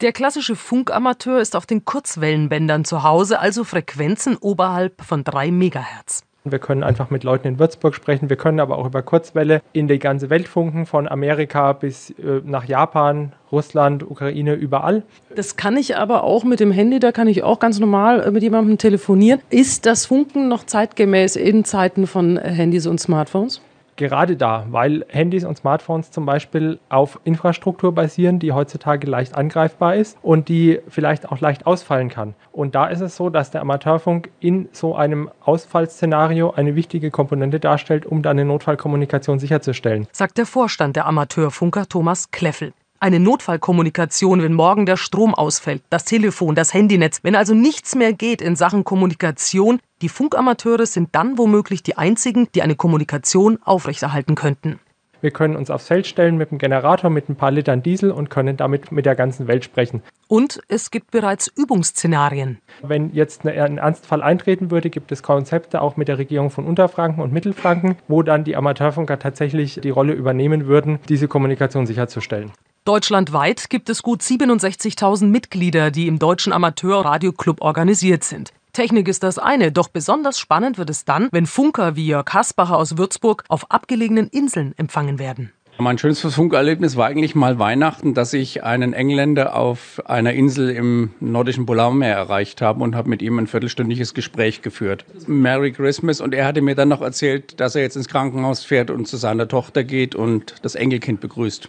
Der 0.00 0.12
klassische 0.12 0.54
Funkamateur 0.54 1.40
ist 1.40 1.56
auf 1.56 1.66
den 1.66 1.84
Kurzwellenbändern 1.84 2.84
zu 2.84 3.02
Hause, 3.02 3.40
also 3.40 3.64
Frequenzen 3.64 4.36
oberhalb 4.40 5.02
von 5.02 5.24
3 5.24 5.50
Megahertz. 5.50 6.27
Wir 6.52 6.58
können 6.58 6.82
einfach 6.82 7.10
mit 7.10 7.24
Leuten 7.24 7.48
in 7.48 7.58
Würzburg 7.58 7.94
sprechen. 7.94 8.28
Wir 8.30 8.36
können 8.36 8.60
aber 8.60 8.78
auch 8.78 8.86
über 8.86 9.02
Kurzwelle 9.02 9.60
in 9.72 9.88
die 9.88 9.98
ganze 9.98 10.30
Welt 10.30 10.48
funken, 10.48 10.86
von 10.86 11.08
Amerika 11.08 11.72
bis 11.72 12.10
äh, 12.10 12.40
nach 12.44 12.64
Japan, 12.64 13.32
Russland, 13.50 14.02
Ukraine, 14.02 14.54
überall. 14.54 15.02
Das 15.34 15.56
kann 15.56 15.76
ich 15.76 15.96
aber 15.96 16.24
auch 16.24 16.44
mit 16.44 16.60
dem 16.60 16.70
Handy, 16.70 16.98
da 16.98 17.12
kann 17.12 17.28
ich 17.28 17.42
auch 17.42 17.58
ganz 17.58 17.78
normal 17.78 18.20
äh, 18.20 18.30
mit 18.30 18.42
jemandem 18.42 18.78
telefonieren. 18.78 19.40
Ist 19.50 19.86
das 19.86 20.06
Funken 20.06 20.48
noch 20.48 20.64
zeitgemäß 20.64 21.36
in 21.36 21.64
Zeiten 21.64 22.06
von 22.06 22.36
äh, 22.36 22.50
Handys 22.50 22.86
und 22.86 23.00
Smartphones? 23.00 23.60
Gerade 23.98 24.36
da, 24.36 24.64
weil 24.70 25.04
Handys 25.08 25.44
und 25.44 25.58
Smartphones 25.58 26.12
zum 26.12 26.24
Beispiel 26.24 26.78
auf 26.88 27.18
Infrastruktur 27.24 27.92
basieren, 27.92 28.38
die 28.38 28.52
heutzutage 28.52 29.08
leicht 29.08 29.34
angreifbar 29.34 29.96
ist 29.96 30.16
und 30.22 30.48
die 30.48 30.78
vielleicht 30.88 31.28
auch 31.28 31.40
leicht 31.40 31.66
ausfallen 31.66 32.08
kann. 32.08 32.34
Und 32.52 32.76
da 32.76 32.86
ist 32.86 33.00
es 33.00 33.16
so, 33.16 33.28
dass 33.28 33.50
der 33.50 33.60
Amateurfunk 33.60 34.30
in 34.38 34.68
so 34.70 34.94
einem 34.94 35.28
Ausfallszenario 35.40 36.52
eine 36.52 36.76
wichtige 36.76 37.10
Komponente 37.10 37.58
darstellt, 37.58 38.06
um 38.06 38.22
dann 38.22 38.38
eine 38.38 38.44
Notfallkommunikation 38.44 39.40
sicherzustellen. 39.40 40.06
sagt 40.12 40.38
der 40.38 40.46
Vorstand 40.46 40.94
der 40.94 41.06
Amateurfunker 41.06 41.88
Thomas 41.88 42.30
Kleffel. 42.30 42.74
Eine 43.00 43.20
Notfallkommunikation, 43.20 44.42
wenn 44.42 44.54
morgen 44.54 44.84
der 44.84 44.96
Strom 44.96 45.32
ausfällt, 45.32 45.82
das 45.88 46.04
Telefon, 46.04 46.56
das 46.56 46.74
Handynetz, 46.74 47.20
wenn 47.22 47.36
also 47.36 47.54
nichts 47.54 47.94
mehr 47.94 48.12
geht 48.12 48.42
in 48.42 48.56
Sachen 48.56 48.82
Kommunikation, 48.82 49.78
die 50.02 50.08
Funkamateure 50.08 50.84
sind 50.84 51.10
dann 51.12 51.38
womöglich 51.38 51.84
die 51.84 51.96
einzigen, 51.96 52.48
die 52.56 52.62
eine 52.62 52.74
Kommunikation 52.74 53.60
aufrechterhalten 53.64 54.34
könnten. 54.34 54.80
Wir 55.20 55.30
können 55.30 55.54
uns 55.54 55.70
aufs 55.70 55.86
Feld 55.86 56.08
stellen 56.08 56.36
mit 56.36 56.50
einem 56.50 56.58
Generator, 56.58 57.08
mit 57.08 57.28
ein 57.28 57.36
paar 57.36 57.52
Litern 57.52 57.84
Diesel 57.84 58.10
und 58.10 58.30
können 58.30 58.56
damit 58.56 58.90
mit 58.90 59.06
der 59.06 59.14
ganzen 59.14 59.46
Welt 59.46 59.64
sprechen. 59.64 60.02
Und 60.26 60.60
es 60.66 60.90
gibt 60.90 61.12
bereits 61.12 61.46
Übungsszenarien. 61.46 62.58
Wenn 62.82 63.12
jetzt 63.12 63.46
ein 63.46 63.78
Ernstfall 63.78 64.22
eintreten 64.22 64.72
würde, 64.72 64.90
gibt 64.90 65.12
es 65.12 65.22
Konzepte 65.22 65.82
auch 65.82 65.96
mit 65.96 66.08
der 66.08 66.18
Regierung 66.18 66.50
von 66.50 66.66
Unterfranken 66.66 67.22
und 67.22 67.32
Mittelfranken, 67.32 67.96
wo 68.08 68.22
dann 68.24 68.42
die 68.42 68.56
Amateurfunker 68.56 69.20
tatsächlich 69.20 69.80
die 69.80 69.90
Rolle 69.90 70.14
übernehmen 70.14 70.66
würden, 70.66 70.98
diese 71.08 71.28
Kommunikation 71.28 71.86
sicherzustellen. 71.86 72.50
Deutschlandweit 72.88 73.68
gibt 73.68 73.90
es 73.90 74.02
gut 74.02 74.22
67.000 74.22 75.26
Mitglieder, 75.26 75.90
die 75.90 76.06
im 76.06 76.18
Deutschen 76.18 76.54
Amateur-Radio-Club 76.54 77.60
organisiert 77.60 78.24
sind. 78.24 78.54
Technik 78.72 79.08
ist 79.08 79.22
das 79.22 79.38
eine, 79.38 79.72
doch 79.72 79.88
besonders 79.88 80.38
spannend 80.38 80.78
wird 80.78 80.88
es 80.88 81.04
dann, 81.04 81.28
wenn 81.30 81.44
Funker 81.44 81.96
wie 81.96 82.06
Jörg 82.06 82.32
Hasbacher 82.32 82.78
aus 82.78 82.96
Würzburg 82.96 83.44
auf 83.48 83.70
abgelegenen 83.70 84.28
Inseln 84.28 84.72
empfangen 84.78 85.18
werden. 85.18 85.52
Mein 85.76 85.98
schönstes 85.98 86.34
Funkerlebnis 86.36 86.96
war 86.96 87.08
eigentlich 87.08 87.34
mal 87.34 87.58
Weihnachten, 87.58 88.14
dass 88.14 88.32
ich 88.32 88.64
einen 88.64 88.94
Engländer 88.94 89.54
auf 89.54 90.00
einer 90.06 90.32
Insel 90.32 90.70
im 90.70 91.10
nordischen 91.20 91.66
Polarmeer 91.66 92.16
erreicht 92.16 92.62
habe 92.62 92.82
und 92.82 92.96
habe 92.96 93.10
mit 93.10 93.20
ihm 93.20 93.38
ein 93.38 93.48
viertelstündiges 93.48 94.14
Gespräch 94.14 94.62
geführt. 94.62 95.04
Merry 95.26 95.72
Christmas 95.72 96.22
und 96.22 96.34
er 96.34 96.46
hatte 96.46 96.62
mir 96.62 96.74
dann 96.74 96.88
noch 96.88 97.02
erzählt, 97.02 97.60
dass 97.60 97.74
er 97.74 97.82
jetzt 97.82 97.96
ins 97.96 98.08
Krankenhaus 98.08 98.64
fährt 98.64 98.88
und 98.90 99.06
zu 99.06 99.18
seiner 99.18 99.46
Tochter 99.46 99.84
geht 99.84 100.14
und 100.14 100.54
das 100.62 100.74
Enkelkind 100.74 101.20
begrüßt. 101.20 101.68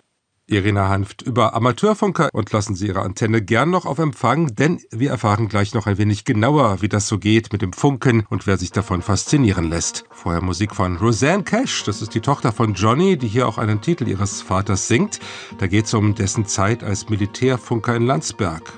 Irina 0.50 0.90
Hanft 0.90 1.22
über 1.22 1.54
Amateurfunker 1.54 2.30
und 2.34 2.52
lassen 2.52 2.76
Sie 2.76 2.88
Ihre 2.88 3.02
Antenne 3.02 3.42
gern 3.42 3.70
noch 3.70 3.86
auf 3.86 4.00
Empfang, 4.00 4.56
denn 4.56 4.80
wir 4.92 5.12
erfahren 5.12 5.48
gleich 5.48 5.74
noch 5.74 5.88
ein 5.88 5.98
wenig 5.98 6.26
genauer, 6.26 6.82
wie 6.82 6.90
das 6.90 7.08
so 7.08 7.20
geht 7.20 7.52
mit 7.52 7.62
dem 7.62 7.74
Funken 7.74 8.26
und 8.30 8.48
wer 8.48 8.58
sich 8.58 8.72
davon 8.72 9.02
faszinieren 9.02 9.70
lässt. 9.70 10.06
Vorher 10.12 10.42
Musik 10.42 10.76
von 10.76 10.98
Roseanne 10.98 11.44
Cash, 11.44 11.84
das 11.84 12.02
ist 12.02 12.16
die 12.16 12.22
Tochter 12.22 12.52
von 12.52 12.74
Johnny, 12.74 13.18
die 13.18 13.28
hier 13.28 13.48
auch 13.48 13.58
einen 13.58 13.82
Titel 13.82 14.08
ihres 14.08 14.42
Vaters 14.42 14.88
singt. 14.88 15.20
Da 15.60 15.68
geht 15.68 15.86
es 15.86 15.94
um 15.94 16.16
dessen 16.16 16.46
Zeit 16.46 16.84
als 16.84 17.10
Militärfunker 17.10 17.96
in 17.96 18.06
Landsberg. 18.06 18.74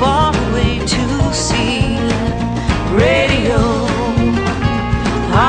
Far 0.00 0.32
away 0.48 0.78
to 0.94 1.04
see. 1.32 1.98
Radio 3.06 3.60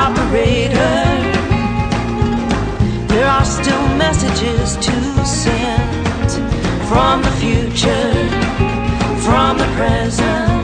operator. 0.04 0.98
There 3.12 3.26
are 3.26 3.44
still 3.44 3.86
messages 3.96 4.76
to 4.86 4.96
send 5.24 6.30
from 6.90 7.22
the 7.22 7.32
future, 7.42 8.12
from 9.26 9.58
the 9.58 9.68
present 9.78 10.62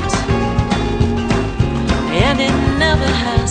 and 2.28 2.40
it 2.40 2.56
never 2.78 3.06
has 3.06 3.47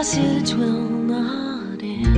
Message 0.00 0.56
will 0.56 0.80
not 1.06 1.82
end. 1.82 2.16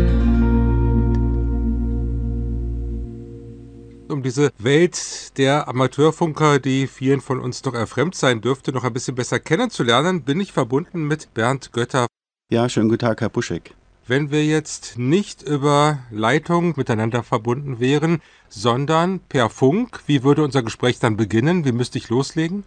Um 4.08 4.22
diese 4.22 4.52
Welt 4.58 5.36
der 5.36 5.66
Amateurfunker, 5.66 6.60
die 6.60 6.86
vielen 6.86 7.20
von 7.20 7.40
uns 7.40 7.60
doch 7.62 7.74
erfremd 7.74 8.14
sein 8.14 8.40
dürfte, 8.40 8.70
noch 8.70 8.84
ein 8.84 8.92
bisschen 8.92 9.16
besser 9.16 9.40
kennenzulernen, 9.40 10.22
bin 10.22 10.38
ich 10.38 10.52
verbunden 10.52 11.08
mit 11.08 11.34
Bernd 11.34 11.72
Götter. 11.72 12.06
Ja, 12.52 12.68
schönen 12.68 12.88
guten 12.88 13.00
Tag, 13.00 13.20
Herr 13.20 13.30
Buschek. 13.30 13.74
Wenn 14.06 14.30
wir 14.30 14.46
jetzt 14.46 14.96
nicht 14.96 15.42
über 15.42 15.98
Leitung 16.12 16.74
miteinander 16.76 17.24
verbunden 17.24 17.80
wären, 17.80 18.22
sondern 18.48 19.18
per 19.18 19.50
Funk, 19.50 20.02
wie 20.06 20.22
würde 20.22 20.44
unser 20.44 20.62
Gespräch 20.62 21.00
dann 21.00 21.16
beginnen? 21.16 21.64
Wie 21.64 21.72
müsste 21.72 21.98
ich 21.98 22.10
loslegen? 22.10 22.62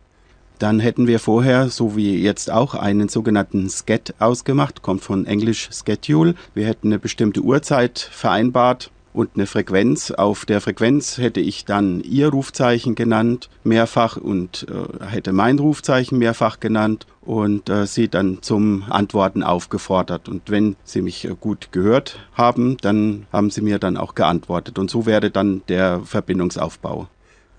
Dann 0.60 0.80
hätten 0.80 1.08
wir 1.08 1.20
vorher, 1.20 1.70
so 1.70 1.96
wie 1.96 2.22
jetzt 2.22 2.52
auch, 2.52 2.76
einen 2.76 3.10
sogenannten 3.10 3.70
Sket 3.70 4.16
ausgemacht, 4.20 4.82
kommt 4.82 5.04
von 5.04 5.26
Englisch 5.26 5.70
Schedule. 5.72 6.36
Wir 6.54 6.68
hätten 6.68 6.88
eine 6.88 7.00
bestimmte 7.00 7.42
Uhrzeit 7.42 8.00
vereinbart 8.00 8.92
und 9.16 9.32
eine 9.36 9.48
Frequenz. 9.48 10.12
Auf 10.12 10.46
der 10.46 10.62
Frequenz 10.62 11.18
hätte 11.18 11.40
ich 11.40 11.66
dann 11.66 12.02
Ihr 12.02 12.30
Rufzeichen 12.30 12.96
genannt, 12.96 13.50
mehrfach 13.64 14.18
und 14.18 14.68
äh, 14.70 15.06
hätte 15.06 15.32
mein 15.32 15.58
Rufzeichen 15.58 16.20
mehrfach 16.20 16.60
genannt 16.60 17.08
und 17.22 17.70
äh, 17.70 17.88
Sie 17.88 18.10
dann 18.10 18.40
zum 18.42 18.84
Antworten 18.90 19.42
aufgefordert. 19.42 20.28
Und 20.30 20.52
wenn 20.52 20.76
Sie 20.84 21.02
mich 21.02 21.26
äh, 21.26 21.36
gut 21.40 21.72
gehört 21.72 22.20
haben, 22.34 22.78
dann 22.82 23.26
haben 23.32 23.50
Sie 23.50 23.62
mir 23.62 23.80
dann 23.80 23.98
auch 23.98 24.16
geantwortet. 24.16 24.78
Und 24.78 24.92
so 24.92 25.06
wäre 25.06 25.32
dann 25.32 25.64
der 25.70 26.02
Verbindungsaufbau. 26.02 27.08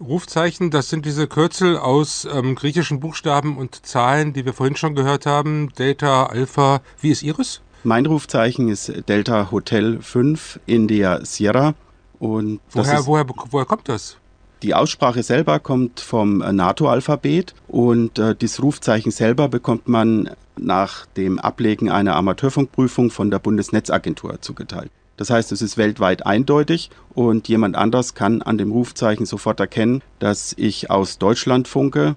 Rufzeichen, 0.01 0.71
das 0.71 0.89
sind 0.89 1.07
diese 1.07 1.27
Kürzel 1.27 1.79
aus 1.79 2.27
ähm, 2.31 2.55
griechischen 2.55 3.01
Buchstaben 3.01 3.57
und 3.57 3.87
Zahlen, 3.87 4.33
die 4.33 4.45
wir 4.45 4.53
vorhin 4.53 4.77
schon 4.77 4.95
gehört 4.95 5.27
haben. 5.27 5.71
Delta, 5.79 6.27
Alpha. 6.27 6.81
Wie 7.01 7.11
ist 7.11 7.23
Ihres? 7.23 7.63
Mein 7.83 8.07
Rufzeichen 8.07 8.69
ist 8.69 8.93
Delta 9.09 9.51
Hotel 9.51 10.03
5 10.03 10.61
India 10.67 11.25
Sierra. 11.25 11.75
Und 12.19 12.61
Woher, 12.71 13.07
woher, 13.07 13.27
woher 13.51 13.67
kommt 13.67 13.89
das? 13.89 14.17
Die 14.63 14.75
Aussprache 14.75 15.23
selber 15.23 15.61
kommt 15.61 16.01
vom 16.01 16.41
äh, 16.41 16.53
NATO-Alphabet 16.53 17.55
und 17.69 18.19
äh, 18.19 18.35
das 18.35 18.63
Rufzeichen 18.63 19.13
selber 19.13 19.49
bekommt 19.49 19.87
man 19.87 20.31
nach 20.59 21.07
dem 21.07 21.39
Ablegen 21.39 21.91
einer 21.91 22.17
Amateurfunkprüfung 22.17 23.11
von 23.11 23.31
der 23.31 23.39
Bundesnetzagentur 23.39 24.41
zugeteilt. 24.41 24.91
Das 25.17 25.31
heißt, 25.31 25.53
es 25.53 25.63
ist 25.63 25.77
weltweit 25.77 26.27
eindeutig 26.27 26.91
und 27.15 27.49
jemand 27.49 27.77
anders 27.77 28.15
kann 28.15 28.43
an 28.43 28.59
dem 28.59 28.71
Rufzeichen 28.71 29.27
sofort 29.27 29.61
erkennen, 29.61 30.03
dass 30.19 30.55
ich 30.57 30.91
aus 30.91 31.19
Deutschland 31.19 31.69
funke 31.69 32.17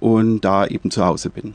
und 0.00 0.40
da 0.40 0.66
eben 0.66 0.90
zu 0.90 1.04
Hause 1.04 1.30
bin. 1.30 1.54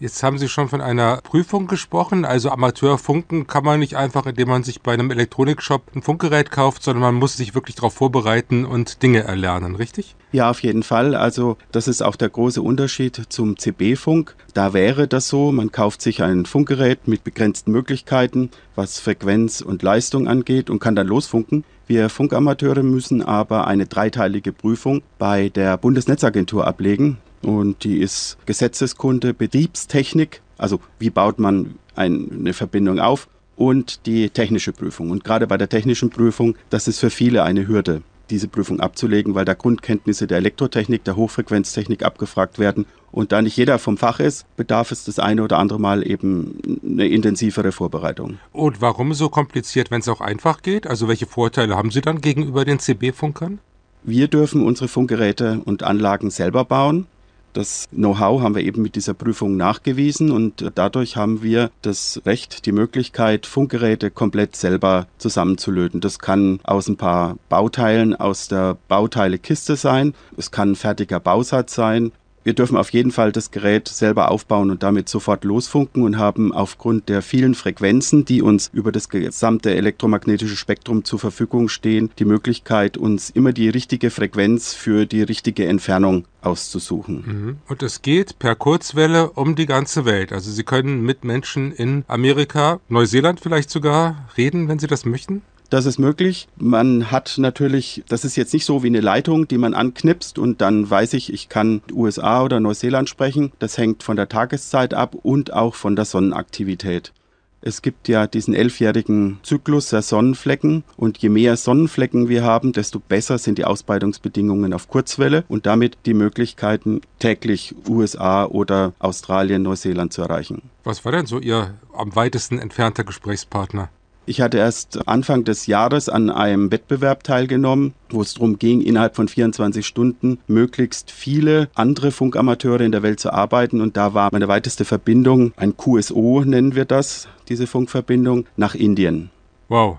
Jetzt 0.00 0.22
haben 0.22 0.38
Sie 0.38 0.48
schon 0.48 0.68
von 0.68 0.80
einer 0.80 1.16
Prüfung 1.22 1.66
gesprochen. 1.66 2.24
Also 2.24 2.50
Amateurfunken 2.50 3.48
kann 3.48 3.64
man 3.64 3.80
nicht 3.80 3.96
einfach, 3.96 4.26
indem 4.26 4.48
man 4.48 4.62
sich 4.62 4.80
bei 4.80 4.92
einem 4.92 5.10
Elektronikshop 5.10 5.82
ein 5.92 6.02
Funkgerät 6.02 6.52
kauft, 6.52 6.84
sondern 6.84 7.02
man 7.02 7.14
muss 7.16 7.36
sich 7.36 7.56
wirklich 7.56 7.74
darauf 7.74 7.94
vorbereiten 7.94 8.64
und 8.64 9.02
Dinge 9.02 9.24
erlernen, 9.24 9.74
richtig? 9.74 10.14
Ja, 10.30 10.50
auf 10.50 10.62
jeden 10.62 10.84
Fall. 10.84 11.16
Also 11.16 11.56
das 11.72 11.88
ist 11.88 12.02
auch 12.02 12.14
der 12.14 12.28
große 12.28 12.62
Unterschied 12.62 13.20
zum 13.28 13.58
CB-Funk. 13.58 14.36
Da 14.54 14.72
wäre 14.72 15.08
das 15.08 15.26
so, 15.26 15.50
man 15.50 15.72
kauft 15.72 16.00
sich 16.00 16.22
ein 16.22 16.46
Funkgerät 16.46 17.08
mit 17.08 17.24
begrenzten 17.24 17.72
Möglichkeiten, 17.72 18.50
was 18.76 19.00
Frequenz 19.00 19.60
und 19.62 19.82
Leistung 19.82 20.28
angeht 20.28 20.70
und 20.70 20.78
kann 20.78 20.94
dann 20.94 21.08
losfunken. 21.08 21.64
Wir 21.88 22.08
Funkamateure 22.08 22.84
müssen 22.84 23.22
aber 23.22 23.66
eine 23.66 23.86
dreiteilige 23.86 24.52
Prüfung 24.52 25.02
bei 25.18 25.48
der 25.48 25.76
Bundesnetzagentur 25.76 26.66
ablegen. 26.68 27.18
Und 27.42 27.84
die 27.84 27.98
ist 27.98 28.36
Gesetzeskunde, 28.46 29.34
Betriebstechnik, 29.34 30.40
also 30.56 30.80
wie 30.98 31.10
baut 31.10 31.38
man 31.38 31.76
ein, 31.94 32.28
eine 32.40 32.52
Verbindung 32.52 32.98
auf 32.98 33.28
und 33.56 34.06
die 34.06 34.30
technische 34.30 34.72
Prüfung. 34.72 35.10
Und 35.10 35.24
gerade 35.24 35.46
bei 35.46 35.56
der 35.56 35.68
technischen 35.68 36.10
Prüfung, 36.10 36.56
das 36.70 36.88
ist 36.88 37.00
für 37.00 37.10
viele 37.10 37.42
eine 37.42 37.66
Hürde, 37.66 38.02
diese 38.30 38.48
Prüfung 38.48 38.80
abzulegen, 38.80 39.34
weil 39.34 39.44
da 39.44 39.54
Grundkenntnisse 39.54 40.26
der 40.26 40.38
Elektrotechnik, 40.38 41.04
der 41.04 41.16
Hochfrequenztechnik 41.16 42.04
abgefragt 42.04 42.58
werden. 42.58 42.86
Und 43.10 43.32
da 43.32 43.40
nicht 43.40 43.56
jeder 43.56 43.78
vom 43.78 43.96
Fach 43.96 44.20
ist, 44.20 44.44
bedarf 44.56 44.92
es 44.92 45.04
das 45.04 45.18
eine 45.18 45.42
oder 45.42 45.58
andere 45.58 45.80
Mal 45.80 46.06
eben 46.06 46.80
eine 46.84 47.08
intensivere 47.08 47.72
Vorbereitung. 47.72 48.38
Und 48.52 48.80
warum 48.80 49.14
so 49.14 49.28
kompliziert, 49.28 49.90
wenn 49.90 50.00
es 50.00 50.08
auch 50.08 50.20
einfach 50.20 50.62
geht? 50.62 50.86
Also 50.86 51.08
welche 51.08 51.26
Vorteile 51.26 51.76
haben 51.76 51.90
Sie 51.90 52.02
dann 52.02 52.20
gegenüber 52.20 52.64
den 52.64 52.78
CB-Funkern? 52.78 53.60
Wir 54.02 54.28
dürfen 54.28 54.64
unsere 54.64 54.88
Funkgeräte 54.88 55.62
und 55.64 55.82
Anlagen 55.82 56.30
selber 56.30 56.64
bauen. 56.64 57.06
Das 57.52 57.86
Know-how 57.90 58.42
haben 58.42 58.54
wir 58.54 58.62
eben 58.62 58.82
mit 58.82 58.94
dieser 58.94 59.14
Prüfung 59.14 59.56
nachgewiesen 59.56 60.30
und 60.30 60.70
dadurch 60.74 61.16
haben 61.16 61.42
wir 61.42 61.70
das 61.82 62.20
Recht, 62.26 62.66
die 62.66 62.72
Möglichkeit, 62.72 63.46
Funkgeräte 63.46 64.10
komplett 64.10 64.56
selber 64.56 65.06
zusammenzulöten. 65.18 66.00
Das 66.00 66.18
kann 66.18 66.60
aus 66.64 66.88
ein 66.88 66.96
paar 66.96 67.36
Bauteilen 67.48 68.14
aus 68.14 68.48
der 68.48 68.76
Bauteilekiste 68.88 69.76
sein, 69.76 70.14
es 70.36 70.50
kann 70.50 70.72
ein 70.72 70.76
fertiger 70.76 71.20
Bausatz 71.20 71.74
sein. 71.74 72.12
Wir 72.44 72.54
dürfen 72.54 72.76
auf 72.76 72.90
jeden 72.90 73.10
Fall 73.10 73.32
das 73.32 73.50
Gerät 73.50 73.88
selber 73.88 74.30
aufbauen 74.30 74.70
und 74.70 74.82
damit 74.82 75.08
sofort 75.08 75.44
losfunken 75.44 76.02
und 76.02 76.18
haben 76.18 76.52
aufgrund 76.52 77.08
der 77.08 77.22
vielen 77.22 77.54
Frequenzen, 77.54 78.24
die 78.24 78.42
uns 78.42 78.70
über 78.72 78.92
das 78.92 79.08
gesamte 79.08 79.74
elektromagnetische 79.74 80.56
Spektrum 80.56 81.04
zur 81.04 81.18
Verfügung 81.18 81.68
stehen, 81.68 82.10
die 82.18 82.24
Möglichkeit, 82.24 82.96
uns 82.96 83.30
immer 83.30 83.52
die 83.52 83.68
richtige 83.68 84.10
Frequenz 84.10 84.74
für 84.74 85.06
die 85.06 85.22
richtige 85.22 85.66
Entfernung 85.66 86.24
auszusuchen. 86.40 87.24
Mhm. 87.26 87.56
Und 87.68 87.82
es 87.82 88.02
geht 88.02 88.38
per 88.38 88.54
Kurzwelle 88.54 89.30
um 89.30 89.56
die 89.56 89.66
ganze 89.66 90.04
Welt. 90.04 90.32
Also 90.32 90.50
Sie 90.50 90.64
können 90.64 91.02
mit 91.02 91.24
Menschen 91.24 91.72
in 91.72 92.04
Amerika, 92.08 92.80
Neuseeland 92.88 93.40
vielleicht 93.40 93.70
sogar 93.70 94.28
reden, 94.36 94.68
wenn 94.68 94.78
Sie 94.78 94.86
das 94.86 95.04
möchten? 95.04 95.42
Das 95.70 95.84
ist 95.84 95.98
möglich. 95.98 96.48
Man 96.56 97.10
hat 97.10 97.34
natürlich, 97.36 98.02
das 98.08 98.24
ist 98.24 98.36
jetzt 98.36 98.54
nicht 98.54 98.64
so 98.64 98.82
wie 98.82 98.86
eine 98.86 99.00
Leitung, 99.00 99.48
die 99.48 99.58
man 99.58 99.74
anknipst 99.74 100.38
und 100.38 100.62
dann 100.62 100.88
weiß 100.88 101.12
ich, 101.12 101.32
ich 101.32 101.50
kann 101.50 101.82
USA 101.92 102.42
oder 102.42 102.58
Neuseeland 102.58 103.08
sprechen. 103.08 103.52
Das 103.58 103.76
hängt 103.76 104.02
von 104.02 104.16
der 104.16 104.30
Tageszeit 104.30 104.94
ab 104.94 105.14
und 105.22 105.52
auch 105.52 105.74
von 105.74 105.94
der 105.94 106.06
Sonnenaktivität. 106.06 107.12
Es 107.60 107.82
gibt 107.82 108.08
ja 108.08 108.26
diesen 108.26 108.54
elfjährigen 108.54 109.40
Zyklus 109.42 109.90
der 109.90 110.02
Sonnenflecken 110.02 110.84
und 110.96 111.18
je 111.18 111.28
mehr 111.28 111.56
Sonnenflecken 111.56 112.28
wir 112.28 112.44
haben, 112.44 112.72
desto 112.72 113.00
besser 113.00 113.36
sind 113.36 113.58
die 113.58 113.64
Ausbreitungsbedingungen 113.64 114.72
auf 114.72 114.88
Kurzwelle 114.88 115.44
und 115.48 115.66
damit 115.66 115.98
die 116.06 116.14
Möglichkeiten, 116.14 117.00
täglich 117.18 117.74
USA 117.88 118.44
oder 118.46 118.92
Australien, 119.00 119.62
Neuseeland 119.62 120.12
zu 120.12 120.22
erreichen. 120.22 120.62
Was 120.84 121.04
war 121.04 121.12
denn 121.12 121.26
so 121.26 121.40
Ihr 121.40 121.74
am 121.92 122.14
weitesten 122.14 122.58
entfernter 122.58 123.02
Gesprächspartner? 123.02 123.90
Ich 124.28 124.42
hatte 124.42 124.58
erst 124.58 125.08
Anfang 125.08 125.44
des 125.44 125.66
Jahres 125.66 126.10
an 126.10 126.28
einem 126.28 126.70
Wettbewerb 126.70 127.24
teilgenommen, 127.24 127.94
wo 128.10 128.20
es 128.20 128.34
darum 128.34 128.58
ging, 128.58 128.82
innerhalb 128.82 129.16
von 129.16 129.26
24 129.26 129.86
Stunden 129.86 130.38
möglichst 130.46 131.10
viele 131.10 131.70
andere 131.74 132.10
Funkamateure 132.10 132.82
in 132.82 132.92
der 132.92 133.02
Welt 133.02 133.20
zu 133.20 133.32
arbeiten. 133.32 133.80
Und 133.80 133.96
da 133.96 134.12
war 134.12 134.28
meine 134.30 134.46
weiteste 134.46 134.84
Verbindung, 134.84 135.54
ein 135.56 135.78
QSO 135.78 136.44
nennen 136.44 136.74
wir 136.74 136.84
das, 136.84 137.26
diese 137.48 137.66
Funkverbindung, 137.66 138.44
nach 138.58 138.74
Indien. 138.74 139.30
Wow. 139.68 139.96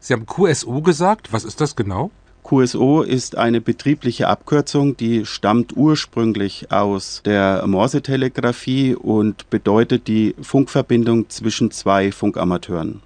Sie 0.00 0.14
haben 0.14 0.24
QSO 0.24 0.80
gesagt. 0.80 1.34
Was 1.34 1.44
ist 1.44 1.60
das 1.60 1.76
genau? 1.76 2.10
QSO 2.44 3.02
ist 3.02 3.36
eine 3.36 3.60
betriebliche 3.60 4.28
Abkürzung, 4.28 4.96
die 4.96 5.26
stammt 5.26 5.76
ursprünglich 5.76 6.72
aus 6.72 7.20
der 7.26 7.66
Morsetelegrafie 7.66 8.94
und 8.94 9.50
bedeutet 9.50 10.08
die 10.08 10.34
Funkverbindung 10.40 11.28
zwischen 11.28 11.70
zwei 11.72 12.10
Funkamateuren. 12.10 13.02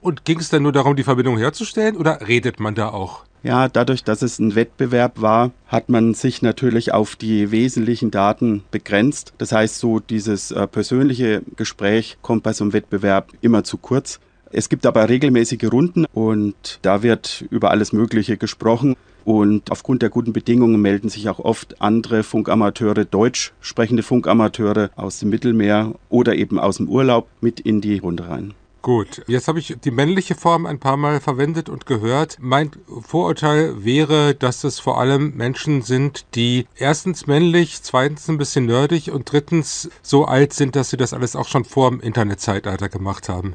Und 0.00 0.24
ging 0.24 0.38
es 0.38 0.48
dann 0.48 0.62
nur 0.62 0.72
darum, 0.72 0.96
die 0.96 1.02
Verbindung 1.02 1.36
herzustellen 1.38 1.96
oder 1.96 2.26
redet 2.26 2.58
man 2.58 2.74
da 2.74 2.88
auch? 2.88 3.24
Ja, 3.42 3.68
dadurch, 3.68 4.04
dass 4.04 4.20
es 4.20 4.38
ein 4.38 4.54
Wettbewerb 4.54 5.20
war, 5.20 5.50
hat 5.66 5.88
man 5.88 6.12
sich 6.14 6.42
natürlich 6.42 6.92
auf 6.92 7.16
die 7.16 7.50
wesentlichen 7.50 8.10
Daten 8.10 8.64
begrenzt. 8.70 9.32
Das 9.38 9.52
heißt, 9.52 9.78
so 9.78 9.98
dieses 9.98 10.50
äh, 10.50 10.66
persönliche 10.66 11.42
Gespräch 11.56 12.18
kommt 12.20 12.42
bei 12.42 12.52
so 12.52 12.64
einem 12.64 12.74
Wettbewerb 12.74 13.32
immer 13.40 13.64
zu 13.64 13.78
kurz. 13.78 14.20
Es 14.52 14.68
gibt 14.68 14.84
aber 14.84 15.08
regelmäßige 15.08 15.70
Runden 15.72 16.06
und 16.12 16.80
da 16.82 17.02
wird 17.02 17.44
über 17.50 17.70
alles 17.70 17.92
Mögliche 17.92 18.36
gesprochen. 18.36 18.96
Und 19.24 19.70
aufgrund 19.70 20.02
der 20.02 20.08
guten 20.08 20.32
Bedingungen 20.32 20.80
melden 20.80 21.08
sich 21.08 21.28
auch 21.28 21.38
oft 21.38 21.80
andere 21.80 22.22
Funkamateure, 22.22 23.04
deutsch 23.04 23.52
sprechende 23.60 24.02
Funkamateure 24.02 24.90
aus 24.96 25.20
dem 25.20 25.28
Mittelmeer 25.28 25.94
oder 26.08 26.34
eben 26.34 26.58
aus 26.58 26.78
dem 26.78 26.88
Urlaub 26.88 27.28
mit 27.40 27.60
in 27.60 27.80
die 27.80 27.98
Runde 27.98 28.28
rein. 28.28 28.54
Gut, 28.82 29.22
jetzt 29.26 29.46
habe 29.46 29.58
ich 29.58 29.76
die 29.84 29.90
männliche 29.90 30.34
Form 30.34 30.64
ein 30.64 30.78
paar 30.78 30.96
Mal 30.96 31.20
verwendet 31.20 31.68
und 31.68 31.84
gehört. 31.84 32.38
Mein 32.40 32.70
Vorurteil 33.02 33.84
wäre, 33.84 34.34
dass 34.34 34.64
es 34.64 34.80
vor 34.80 34.98
allem 34.98 35.36
Menschen 35.36 35.82
sind, 35.82 36.24
die 36.34 36.66
erstens 36.76 37.26
männlich, 37.26 37.82
zweitens 37.82 38.28
ein 38.28 38.38
bisschen 38.38 38.64
nerdig 38.64 39.10
und 39.10 39.30
drittens 39.30 39.90
so 40.00 40.24
alt 40.24 40.54
sind, 40.54 40.76
dass 40.76 40.88
sie 40.88 40.96
das 40.96 41.12
alles 41.12 41.36
auch 41.36 41.46
schon 41.46 41.66
vor 41.66 41.90
dem 41.90 42.00
Internetzeitalter 42.00 42.88
gemacht 42.88 43.28
haben. 43.28 43.54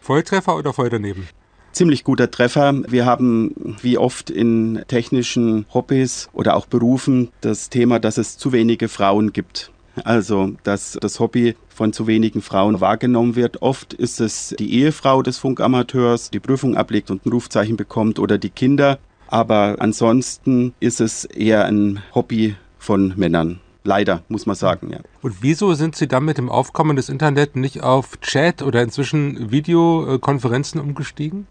Volltreffer 0.00 0.56
oder 0.56 0.74
voll 0.74 0.90
daneben? 0.90 1.26
Ziemlich 1.72 2.04
guter 2.04 2.30
Treffer. 2.30 2.74
Wir 2.86 3.06
haben 3.06 3.76
wie 3.80 3.96
oft 3.96 4.28
in 4.28 4.84
technischen 4.88 5.64
Hobbys 5.72 6.28
oder 6.34 6.54
auch 6.54 6.66
Berufen 6.66 7.30
das 7.40 7.70
Thema, 7.70 7.98
dass 7.98 8.18
es 8.18 8.36
zu 8.36 8.52
wenige 8.52 8.88
Frauen 8.88 9.32
gibt. 9.32 9.72
Also, 10.04 10.52
dass 10.62 10.98
das 11.00 11.20
Hobby 11.20 11.56
von 11.68 11.92
zu 11.92 12.06
wenigen 12.06 12.42
Frauen 12.42 12.80
wahrgenommen 12.80 13.36
wird. 13.36 13.62
Oft 13.62 13.92
ist 13.92 14.20
es 14.20 14.54
die 14.58 14.74
Ehefrau 14.74 15.22
des 15.22 15.38
Funkamateurs, 15.38 16.30
die 16.30 16.40
Prüfung 16.40 16.76
ablegt 16.76 17.10
und 17.10 17.26
ein 17.26 17.32
Rufzeichen 17.32 17.76
bekommt 17.76 18.18
oder 18.18 18.38
die 18.38 18.50
Kinder. 18.50 18.98
Aber 19.28 19.76
ansonsten 19.78 20.74
ist 20.80 21.00
es 21.00 21.24
eher 21.24 21.64
ein 21.64 22.02
Hobby 22.14 22.56
von 22.78 23.14
Männern. 23.16 23.60
Leider, 23.84 24.22
muss 24.28 24.46
man 24.46 24.56
sagen, 24.56 24.90
ja. 24.90 24.98
Und 25.22 25.36
wieso 25.42 25.74
sind 25.74 25.94
Sie 25.94 26.08
dann 26.08 26.24
mit 26.24 26.38
dem 26.38 26.48
Aufkommen 26.48 26.96
des 26.96 27.08
Internet 27.08 27.54
nicht 27.54 27.82
auf 27.82 28.20
Chat 28.20 28.62
oder 28.62 28.82
inzwischen 28.82 29.50
Videokonferenzen 29.52 30.80
umgestiegen? 30.80 31.46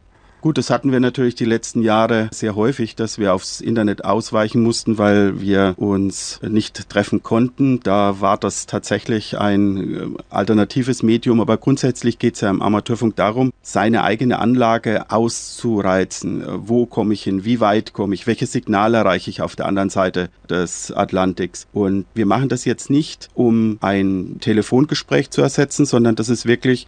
Gut, 0.46 0.60
das 0.60 0.70
hatten 0.70 0.92
wir 0.92 1.00
natürlich 1.00 1.34
die 1.34 1.44
letzten 1.44 1.82
Jahre 1.82 2.30
sehr 2.32 2.56
häufig, 2.56 2.96
dass 2.96 3.18
wir 3.18 3.34
aufs 3.34 3.62
Internet 3.62 4.06
ausweichen 4.06 4.62
mussten, 4.62 5.00
weil 5.00 5.42
wir 5.42 5.74
uns 5.78 6.40
nicht 6.48 6.88
treffen 6.88 7.24
konnten. 7.24 7.80
Da 7.80 8.22
war 8.22 8.38
das 8.38 8.68
tatsächlich 8.68 9.40
ein 9.40 9.96
äh, 9.96 10.08
alternatives 10.30 11.02
Medium, 11.02 11.42
aber 11.42 11.58
grundsätzlich 11.58 12.20
geht 12.20 12.36
es 12.36 12.42
ja 12.42 12.52
im 12.52 12.62
Amateurfunk 12.62 13.16
darum, 13.16 13.54
seine 13.64 14.04
eigene 14.04 14.38
Anlage 14.38 15.10
auszureizen. 15.10 16.44
Äh, 16.44 16.46
Wo 16.58 16.86
komme 16.86 17.16
ich 17.16 17.24
hin? 17.24 17.44
Wie 17.44 17.60
weit 17.60 17.94
komme 17.94 18.14
ich? 18.14 18.28
Welche 18.28 18.46
Signale 18.46 18.98
erreiche 18.98 19.32
ich 19.32 19.42
auf 19.42 19.56
der 19.56 19.66
anderen 19.66 19.90
Seite 19.90 20.30
des 20.48 20.92
Atlantiks? 20.92 21.66
Und 21.74 22.06
wir 22.14 22.28
machen 22.28 22.50
das 22.50 22.66
jetzt 22.66 22.92
nicht, 22.92 23.30
um 23.34 23.80
ein 23.82 24.38
Telefongespräch 24.42 25.32
zu 25.32 25.42
ersetzen, 25.42 25.88
sondern 25.88 26.14
das 26.14 26.30
ist 26.30 26.46
wirklich 26.46 26.86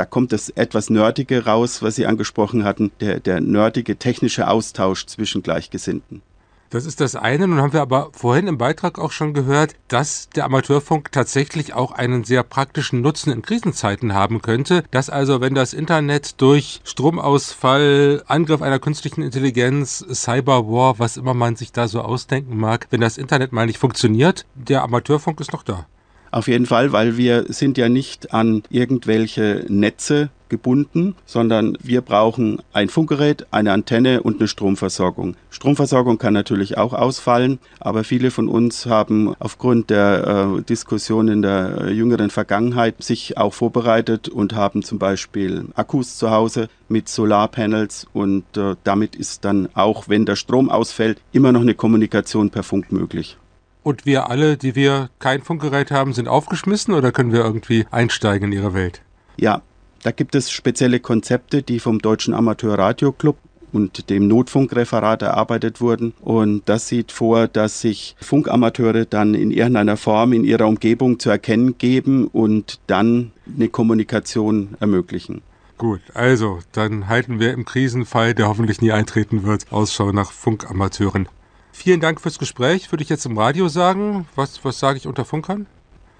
da 0.00 0.06
kommt 0.06 0.32
das 0.32 0.48
etwas 0.48 0.88
Nerdige 0.88 1.44
raus, 1.44 1.82
was 1.82 1.94
Sie 1.94 2.06
angesprochen 2.06 2.64
hatten, 2.64 2.90
der, 3.00 3.20
der 3.20 3.42
nerdige 3.42 3.96
technische 3.96 4.48
Austausch 4.48 5.04
zwischen 5.04 5.42
Gleichgesinnten. 5.42 6.22
Das 6.70 6.86
ist 6.86 7.02
das 7.02 7.16
eine. 7.16 7.46
Nun 7.46 7.60
haben 7.60 7.74
wir 7.74 7.82
aber 7.82 8.08
vorhin 8.12 8.46
im 8.46 8.56
Beitrag 8.56 8.98
auch 8.98 9.12
schon 9.12 9.34
gehört, 9.34 9.74
dass 9.88 10.30
der 10.30 10.46
Amateurfunk 10.46 11.12
tatsächlich 11.12 11.74
auch 11.74 11.92
einen 11.92 12.24
sehr 12.24 12.42
praktischen 12.44 13.02
Nutzen 13.02 13.30
in 13.30 13.42
Krisenzeiten 13.42 14.14
haben 14.14 14.40
könnte. 14.40 14.84
Dass 14.90 15.10
also, 15.10 15.42
wenn 15.42 15.54
das 15.54 15.74
Internet 15.74 16.40
durch 16.40 16.80
Stromausfall, 16.84 18.22
Angriff 18.26 18.62
einer 18.62 18.78
künstlichen 18.78 19.20
Intelligenz, 19.20 20.02
Cyberwar, 20.10 20.98
was 20.98 21.18
immer 21.18 21.34
man 21.34 21.56
sich 21.56 21.72
da 21.72 21.88
so 21.88 22.00
ausdenken 22.00 22.56
mag, 22.56 22.86
wenn 22.88 23.02
das 23.02 23.18
Internet 23.18 23.52
mal 23.52 23.66
nicht 23.66 23.78
funktioniert, 23.78 24.46
der 24.54 24.82
Amateurfunk 24.82 25.40
ist 25.40 25.52
noch 25.52 25.62
da. 25.62 25.84
Auf 26.30 26.46
jeden 26.46 26.66
Fall, 26.66 26.92
weil 26.92 27.16
wir 27.16 27.44
sind 27.48 27.76
ja 27.76 27.88
nicht 27.88 28.32
an 28.32 28.62
irgendwelche 28.70 29.64
Netze 29.68 30.30
gebunden, 30.50 31.14
sondern 31.24 31.78
wir 31.82 32.02
brauchen 32.02 32.60
ein 32.72 32.90
Funkgerät, 32.90 33.46
eine 33.52 33.72
Antenne 33.72 34.22
und 34.22 34.38
eine 34.38 34.48
Stromversorgung. 34.48 35.36
Stromversorgung 35.48 36.18
kann 36.18 36.34
natürlich 36.34 36.76
auch 36.76 36.92
ausfallen, 36.92 37.58
aber 37.78 38.04
viele 38.04 38.30
von 38.30 38.48
uns 38.48 38.84
haben 38.86 39.34
aufgrund 39.38 39.90
der 39.90 40.58
äh, 40.58 40.62
Diskussion 40.62 41.28
in 41.28 41.42
der 41.42 41.82
äh, 41.82 41.90
jüngeren 41.92 42.30
Vergangenheit 42.30 43.02
sich 43.02 43.38
auch 43.38 43.54
vorbereitet 43.54 44.28
und 44.28 44.54
haben 44.54 44.82
zum 44.82 44.98
Beispiel 44.98 45.66
Akkus 45.74 46.18
zu 46.18 46.30
Hause 46.30 46.68
mit 46.88 47.08
Solarpanels 47.08 48.06
und 48.12 48.44
äh, 48.56 48.74
damit 48.84 49.16
ist 49.16 49.44
dann 49.44 49.68
auch, 49.74 50.08
wenn 50.08 50.26
der 50.26 50.36
Strom 50.36 50.68
ausfällt, 50.68 51.20
immer 51.32 51.52
noch 51.52 51.62
eine 51.62 51.74
Kommunikation 51.74 52.50
per 52.50 52.64
Funk 52.64 52.92
möglich. 52.92 53.36
Und 53.82 54.06
wir 54.06 54.28
alle, 54.28 54.56
die 54.56 54.74
wir 54.74 55.10
kein 55.18 55.42
Funkgerät 55.42 55.90
haben, 55.90 56.12
sind 56.12 56.28
aufgeschmissen 56.28 56.94
oder 56.94 57.12
können 57.12 57.32
wir 57.32 57.40
irgendwie 57.40 57.86
einsteigen 57.90 58.52
in 58.52 58.58
ihre 58.58 58.74
Welt? 58.74 59.02
Ja, 59.36 59.62
da 60.02 60.10
gibt 60.10 60.34
es 60.34 60.50
spezielle 60.50 61.00
Konzepte, 61.00 61.62
die 61.62 61.80
vom 61.80 61.98
Deutschen 61.98 62.34
Amateurradioclub 62.34 63.36
und 63.72 64.10
dem 64.10 64.26
Notfunkreferat 64.28 65.22
erarbeitet 65.22 65.80
wurden. 65.80 66.12
Und 66.20 66.68
das 66.68 66.88
sieht 66.88 67.12
vor, 67.12 67.48
dass 67.48 67.80
sich 67.80 68.16
Funkamateure 68.20 69.04
dann 69.04 69.34
in 69.34 69.50
irgendeiner 69.50 69.96
Form 69.96 70.32
in 70.32 70.44
ihrer 70.44 70.66
Umgebung 70.66 71.18
zu 71.18 71.30
erkennen 71.30 71.78
geben 71.78 72.26
und 72.26 72.80
dann 72.86 73.32
eine 73.46 73.68
Kommunikation 73.68 74.76
ermöglichen. 74.80 75.42
Gut, 75.78 76.00
also 76.12 76.58
dann 76.72 77.08
halten 77.08 77.40
wir 77.40 77.52
im 77.52 77.64
Krisenfall, 77.64 78.34
der 78.34 78.48
hoffentlich 78.48 78.82
nie 78.82 78.92
eintreten 78.92 79.44
wird, 79.44 79.66
Ausschau 79.70 80.12
nach 80.12 80.30
Funkamateuren. 80.30 81.28
Vielen 81.72 82.00
Dank 82.00 82.20
fürs 82.20 82.38
Gespräch, 82.38 82.90
würde 82.92 83.02
ich 83.02 83.08
jetzt 83.08 83.26
im 83.26 83.38
Radio 83.38 83.68
sagen. 83.68 84.26
Was, 84.34 84.64
was 84.64 84.78
sage 84.78 84.98
ich 84.98 85.06
unter 85.06 85.24
Funkern? 85.24 85.66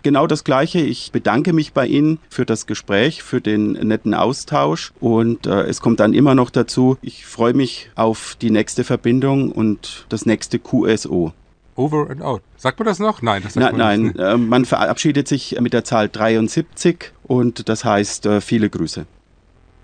Genau 0.02 0.26
das 0.26 0.44
Gleiche. 0.44 0.80
Ich 0.80 1.12
bedanke 1.12 1.52
mich 1.52 1.74
bei 1.74 1.86
Ihnen 1.86 2.18
für 2.30 2.46
das 2.46 2.66
Gespräch, 2.66 3.22
für 3.22 3.42
den 3.42 3.72
netten 3.72 4.14
Austausch. 4.14 4.92
Und 4.98 5.46
äh, 5.46 5.62
es 5.64 5.80
kommt 5.80 6.00
dann 6.00 6.14
immer 6.14 6.34
noch 6.34 6.48
dazu, 6.50 6.96
ich 7.02 7.26
freue 7.26 7.52
mich 7.52 7.90
auf 7.96 8.36
die 8.40 8.50
nächste 8.50 8.84
Verbindung 8.84 9.52
und 9.52 10.06
das 10.08 10.24
nächste 10.24 10.58
QSO. 10.58 11.32
Over 11.76 12.10
and 12.10 12.22
out. 12.22 12.42
Sagt 12.56 12.78
man 12.78 12.86
das 12.86 12.98
noch? 12.98 13.22
Nein, 13.22 13.42
das 13.42 13.54
sagt 13.54 13.76
Na, 13.76 13.84
man 13.84 14.02
nein, 14.02 14.16
äh, 14.16 14.36
man 14.36 14.64
verabschiedet 14.64 15.28
sich 15.28 15.58
mit 15.60 15.72
der 15.72 15.84
Zahl 15.84 16.08
73 16.08 17.12
und 17.22 17.68
das 17.68 17.84
heißt 17.84 18.26
äh, 18.26 18.40
viele 18.40 18.70
Grüße. 18.70 19.06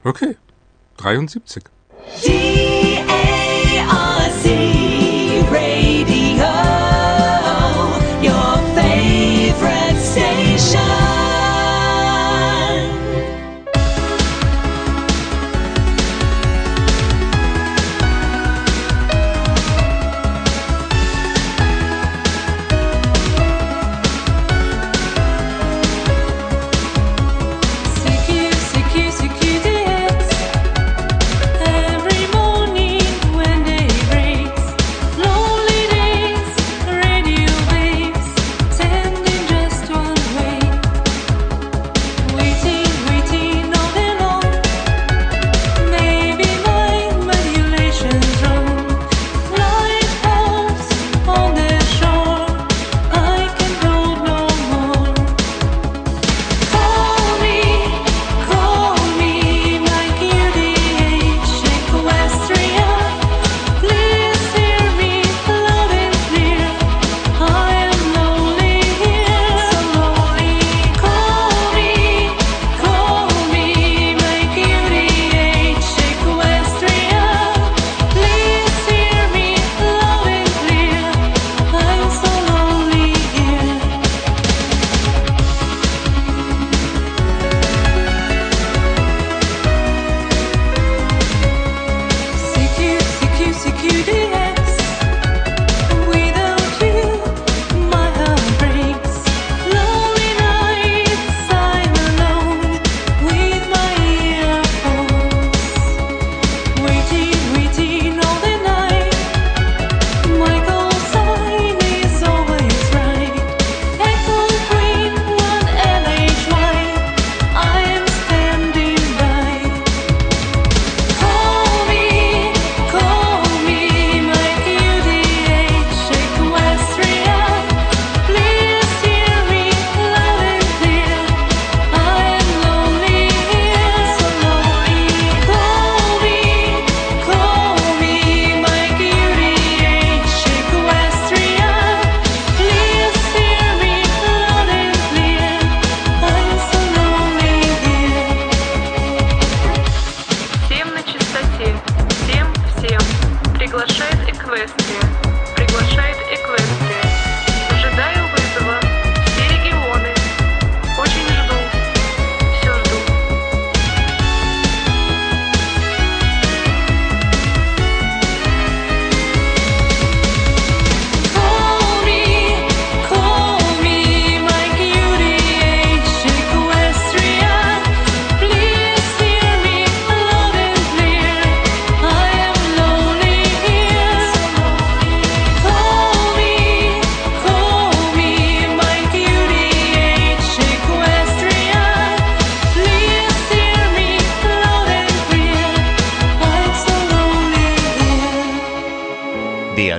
Okay, 0.05 0.37
73. 0.97 1.65
D-A-R-C 2.25 3.07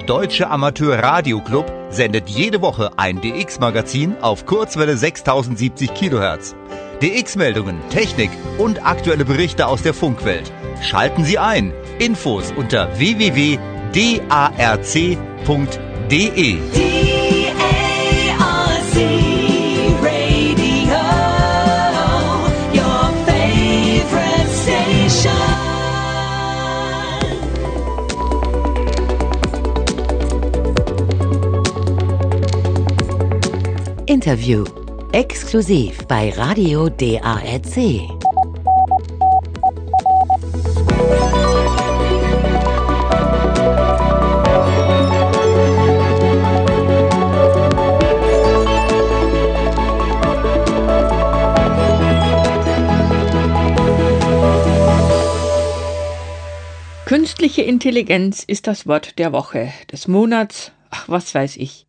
Deutsche 0.07 0.49
Amateur 0.49 1.03
Radio 1.03 1.41
Club 1.41 1.69
sendet 1.89 2.29
jede 2.29 2.61
Woche 2.61 2.91
ein 2.95 3.19
DX-Magazin 3.19 4.15
auf 4.21 4.45
Kurzwelle 4.45 4.95
6070 4.95 5.93
kHz. 5.93 6.55
DX-Meldungen, 7.01 7.77
Technik 7.89 8.29
und 8.57 8.85
aktuelle 8.85 9.25
Berichte 9.25 9.67
aus 9.67 9.81
der 9.83 9.93
Funkwelt. 9.93 10.49
Schalten 10.81 11.25
Sie 11.25 11.37
ein. 11.37 11.73
Infos 11.99 12.53
unter 12.55 12.97
www.darc.de. 12.97 13.57
Interview. 34.27 34.65
Exklusiv 35.13 36.05
bei 36.05 36.31
Radio 36.31 36.89
DARC. 36.89 38.01
Künstliche 57.05 57.61
Intelligenz 57.61 58.43
ist 58.43 58.67
das 58.67 58.85
Wort 58.87 59.19
der 59.19 59.31
Woche, 59.31 59.71
des 59.89 60.09
Monats, 60.09 60.73
ach 60.89 61.07
was 61.07 61.33
weiß 61.33 61.55
ich. 61.55 61.86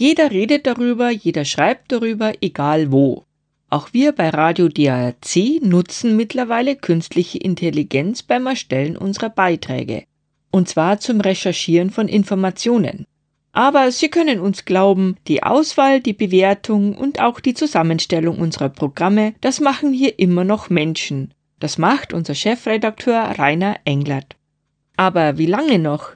Jeder 0.00 0.30
redet 0.30 0.66
darüber, 0.66 1.10
jeder 1.10 1.44
schreibt 1.44 1.92
darüber, 1.92 2.32
egal 2.40 2.90
wo. 2.90 3.24
Auch 3.68 3.92
wir 3.92 4.12
bei 4.12 4.30
Radio 4.30 4.68
DARC 4.68 5.60
nutzen 5.60 6.16
mittlerweile 6.16 6.74
künstliche 6.74 7.36
Intelligenz 7.36 8.22
beim 8.22 8.46
Erstellen 8.46 8.96
unserer 8.96 9.28
Beiträge. 9.28 10.04
Und 10.50 10.70
zwar 10.70 11.00
zum 11.00 11.20
Recherchieren 11.20 11.90
von 11.90 12.08
Informationen. 12.08 13.04
Aber 13.52 13.92
Sie 13.92 14.08
können 14.08 14.40
uns 14.40 14.64
glauben, 14.64 15.16
die 15.28 15.42
Auswahl, 15.42 16.00
die 16.00 16.14
Bewertung 16.14 16.96
und 16.96 17.20
auch 17.20 17.38
die 17.38 17.52
Zusammenstellung 17.52 18.38
unserer 18.38 18.70
Programme, 18.70 19.34
das 19.42 19.60
machen 19.60 19.92
hier 19.92 20.18
immer 20.18 20.44
noch 20.44 20.70
Menschen. 20.70 21.34
Das 21.58 21.76
macht 21.76 22.14
unser 22.14 22.34
Chefredakteur 22.34 23.20
Rainer 23.38 23.76
Englert. 23.84 24.34
Aber 24.96 25.36
wie 25.36 25.44
lange 25.44 25.78
noch? 25.78 26.14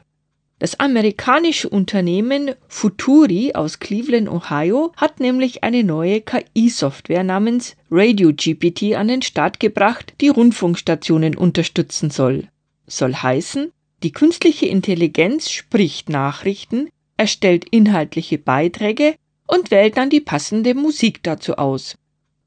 Das 0.65 0.81
amerikanische 0.81 1.69
Unternehmen 1.69 2.53
Futuri 2.69 3.53
aus 3.53 3.81
Cleveland, 3.81 4.31
Ohio, 4.31 4.93
hat 4.97 5.21
nämlich 5.21 5.63
eine 5.63 5.85
neue 5.85 6.23
KI-Software 6.23 7.23
namens 7.23 7.77
RadioGPT 7.91 8.95
an 8.95 9.09
den 9.09 9.21
Start 9.21 9.61
gebracht, 9.61 10.15
die 10.23 10.31
Rundfunkstationen 10.31 11.37
unterstützen 11.37 12.09
soll. 12.09 12.49
Soll 12.87 13.13
heißen, 13.13 13.73
die 14.03 14.13
künstliche 14.13 14.65
Intelligenz 14.65 15.51
spricht 15.51 16.09
Nachrichten, 16.09 16.89
erstellt 17.19 17.67
inhaltliche 17.71 18.39
Beiträge 18.39 19.17
und 19.47 19.71
wählt 19.71 19.99
dann 19.99 20.09
die 20.09 20.23
passende 20.23 20.75
Musik 20.75 21.23
dazu 21.23 21.59
aus. 21.59 21.99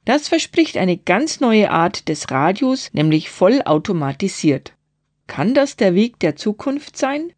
Das 0.06 0.28
verspricht 0.28 0.78
eine 0.78 0.98
ganz 0.98 1.40
neue 1.40 1.70
Art 1.70 2.08
des 2.08 2.32
Radios, 2.32 2.90
nämlich 2.94 3.30
vollautomatisiert. 3.30 4.74
Kann 5.28 5.54
das 5.54 5.76
der 5.76 5.94
Weg 5.94 6.18
der 6.20 6.36
Zukunft 6.36 6.98
sein? 6.98 7.32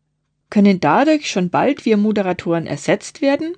Können 0.50 0.80
dadurch 0.80 1.30
schon 1.30 1.50
bald 1.50 1.86
wir 1.86 1.98
Moderatoren 1.98 2.66
ersetzt 2.66 3.22
werden? 3.22 3.56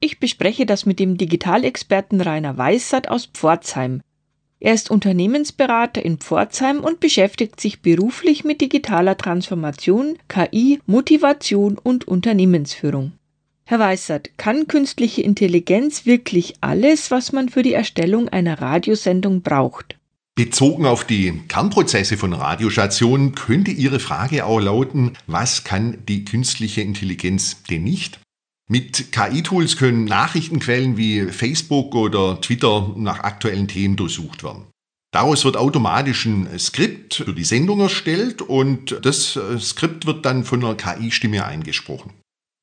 Ich 0.00 0.18
bespreche 0.18 0.64
das 0.64 0.86
mit 0.86 0.98
dem 0.98 1.18
Digitalexperten 1.18 2.20
Rainer 2.20 2.56
Weissert 2.56 3.10
aus 3.10 3.26
Pforzheim. 3.26 4.00
Er 4.58 4.74
ist 4.74 4.90
Unternehmensberater 4.90 6.02
in 6.02 6.18
Pforzheim 6.18 6.80
und 6.80 7.00
beschäftigt 7.00 7.60
sich 7.60 7.82
beruflich 7.82 8.44
mit 8.44 8.60
digitaler 8.60 9.16
Transformation, 9.16 10.18
KI, 10.28 10.80
Motivation 10.86 11.78
und 11.78 12.08
Unternehmensführung. 12.08 13.12
Herr 13.64 13.78
Weissert, 13.78 14.36
kann 14.36 14.66
künstliche 14.66 15.22
Intelligenz 15.22 16.04
wirklich 16.04 16.54
alles, 16.60 17.10
was 17.10 17.32
man 17.32 17.48
für 17.48 17.62
die 17.62 17.72
Erstellung 17.72 18.28
einer 18.28 18.60
Radiosendung 18.60 19.42
braucht? 19.42 19.99
Bezogen 20.44 20.86
auf 20.86 21.04
die 21.04 21.38
Kernprozesse 21.48 22.16
von 22.16 22.32
Radiostationen 22.32 23.34
könnte 23.34 23.72
Ihre 23.72 24.00
Frage 24.00 24.46
auch 24.46 24.58
lauten, 24.58 25.12
was 25.26 25.64
kann 25.64 25.98
die 26.08 26.24
künstliche 26.24 26.80
Intelligenz 26.80 27.62
denn 27.64 27.84
nicht? 27.84 28.20
Mit 28.66 29.12
KI-Tools 29.12 29.76
können 29.76 30.06
Nachrichtenquellen 30.06 30.96
wie 30.96 31.26
Facebook 31.26 31.94
oder 31.94 32.40
Twitter 32.40 32.94
nach 32.96 33.20
aktuellen 33.20 33.68
Themen 33.68 33.96
durchsucht 33.96 34.42
werden. 34.42 34.62
Daraus 35.12 35.44
wird 35.44 35.58
automatisch 35.58 36.24
ein 36.24 36.48
Skript 36.58 37.16
für 37.16 37.34
die 37.34 37.44
Sendung 37.44 37.80
erstellt 37.80 38.40
und 38.40 38.98
das 39.02 39.36
äh, 39.36 39.60
Skript 39.60 40.06
wird 40.06 40.24
dann 40.24 40.44
von 40.46 40.64
einer 40.64 40.74
KI-Stimme 40.74 41.44
eingesprochen. 41.44 42.14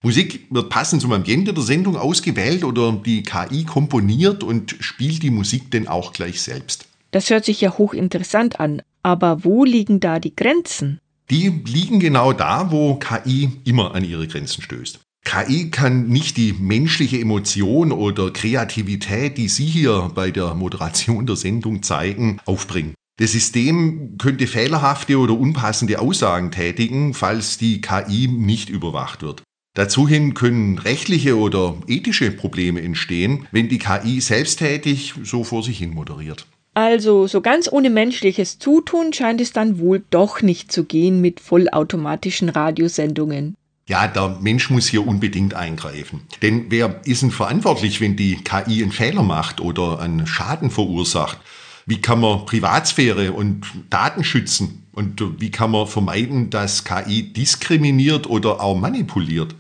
Musik 0.03 0.47
wird 0.49 0.71
passend 0.71 1.03
zum 1.03 1.11
Ambiente 1.11 1.53
der 1.53 1.63
Sendung 1.63 1.95
ausgewählt 1.95 2.63
oder 2.63 2.93
die 2.93 3.21
KI 3.21 3.65
komponiert 3.65 4.43
und 4.43 4.75
spielt 4.80 5.21
die 5.21 5.30
Musik 5.30 5.69
denn 5.69 5.88
auch 5.88 6.11
gleich 6.11 6.41
selbst. 6.41 6.88
Das 7.18 7.32
hört 7.32 7.45
sich 7.45 7.61
ja 7.61 7.76
hochinteressant 7.76 8.59
an, 8.59 8.84
aber 9.01 9.43
wo 9.43 9.65
liegen 9.65 9.99
da 9.99 10.20
die 10.20 10.36
Grenzen? 10.36 10.99
Die 11.32 11.49
liegen 11.65 11.99
genau 11.99 12.32
da, 12.32 12.70
wo 12.70 12.93
KI 12.93 13.49
immer 13.65 13.95
an 13.95 14.03
ihre 14.03 14.28
Grenzen 14.28 14.61
stößt. 14.61 14.99
KI 15.26 15.72
kann 15.72 16.09
nicht 16.09 16.38
die 16.38 16.53
menschliche 16.53 17.20
Emotion 17.20 17.91
oder 17.91 18.30
Kreativität, 18.30 19.39
die 19.39 19.47
Sie 19.47 19.65
hier 19.65 20.11
bei 20.13 20.30
der 20.30 20.53
Moderation 20.53 21.26
der 21.26 21.38
Sendung 21.38 21.82
zeigen, 21.82 22.39
aufbringen. 22.45 22.93
Das 23.18 23.32
System 23.32 24.20
könnte 24.20 24.45
fehlerhafte 24.45 25.18
oder 25.18 25.34
unpassende 25.34 25.97
Aussagen 25.97 26.51
tätigen, 26.51 27.15
falls 27.15 27.57
die 27.57 27.82
KI 27.82 28.28
nicht 28.28 28.70
überwacht 28.70 29.24
wird. 29.24 29.41
Dazu 29.74 30.07
hin 30.07 30.36
können 30.36 30.78
rechtliche 30.78 31.36
oder 31.36 31.78
ethische 31.88 32.30
Probleme 32.30 32.80
entstehen, 32.84 33.47
wenn 33.51 33.70
die 33.70 33.80
KI 33.80 34.22
selbsttätig 34.22 35.15
so 35.24 35.43
vor 35.43 35.63
sich 35.63 35.80
hin 35.80 35.95
moderiert. 35.95 36.45
Also, 36.78 37.25
so 37.25 37.41
ganz 37.41 37.67
ohne 37.71 37.89
menschliches 37.89 38.59
Zutun 38.59 39.11
scheint 39.11 39.41
es 39.41 39.51
dann 39.51 39.80
wohl 39.80 40.05
doch 40.11 40.43
nicht 40.43 40.71
zu 40.71 40.84
gehen 40.84 41.21
mit 41.21 41.39
vollautomatischen 41.39 42.49
Radiosendungen. 42.49 43.55
Ja, 43.89 44.05
der 44.07 44.38
Mensch 44.41 44.69
muss 44.69 44.88
hier 44.88 45.07
unbedingt 45.07 45.55
eingreifen. 45.55 46.21
Denn 46.43 46.67
wer 46.69 47.01
ist 47.03 47.23
denn 47.23 47.32
verantwortlich, 47.32 47.99
wenn 47.99 48.15
die 48.15 48.36
KI 48.36 48.84
einen 48.84 48.91
Fehler 48.91 49.23
macht 49.23 49.59
oder 49.59 49.99
einen 49.99 50.28
Schaden 50.28 50.69
verursacht? 50.69 51.39
Wie 51.88 51.99
kann 51.99 52.21
man 52.21 52.45
Privatsphäre 52.45 53.32
und 53.32 53.65
Daten 53.89 54.23
schützen? 54.23 54.86
Und 54.91 55.41
wie 55.41 55.49
kann 55.49 55.71
man 55.71 55.88
vermeiden, 55.88 56.51
dass 56.51 56.84
KI 56.84 57.34
diskriminiert 57.34 58.30
oder 58.30 58.61
auch 58.61 58.78
manipuliert? 58.78 59.55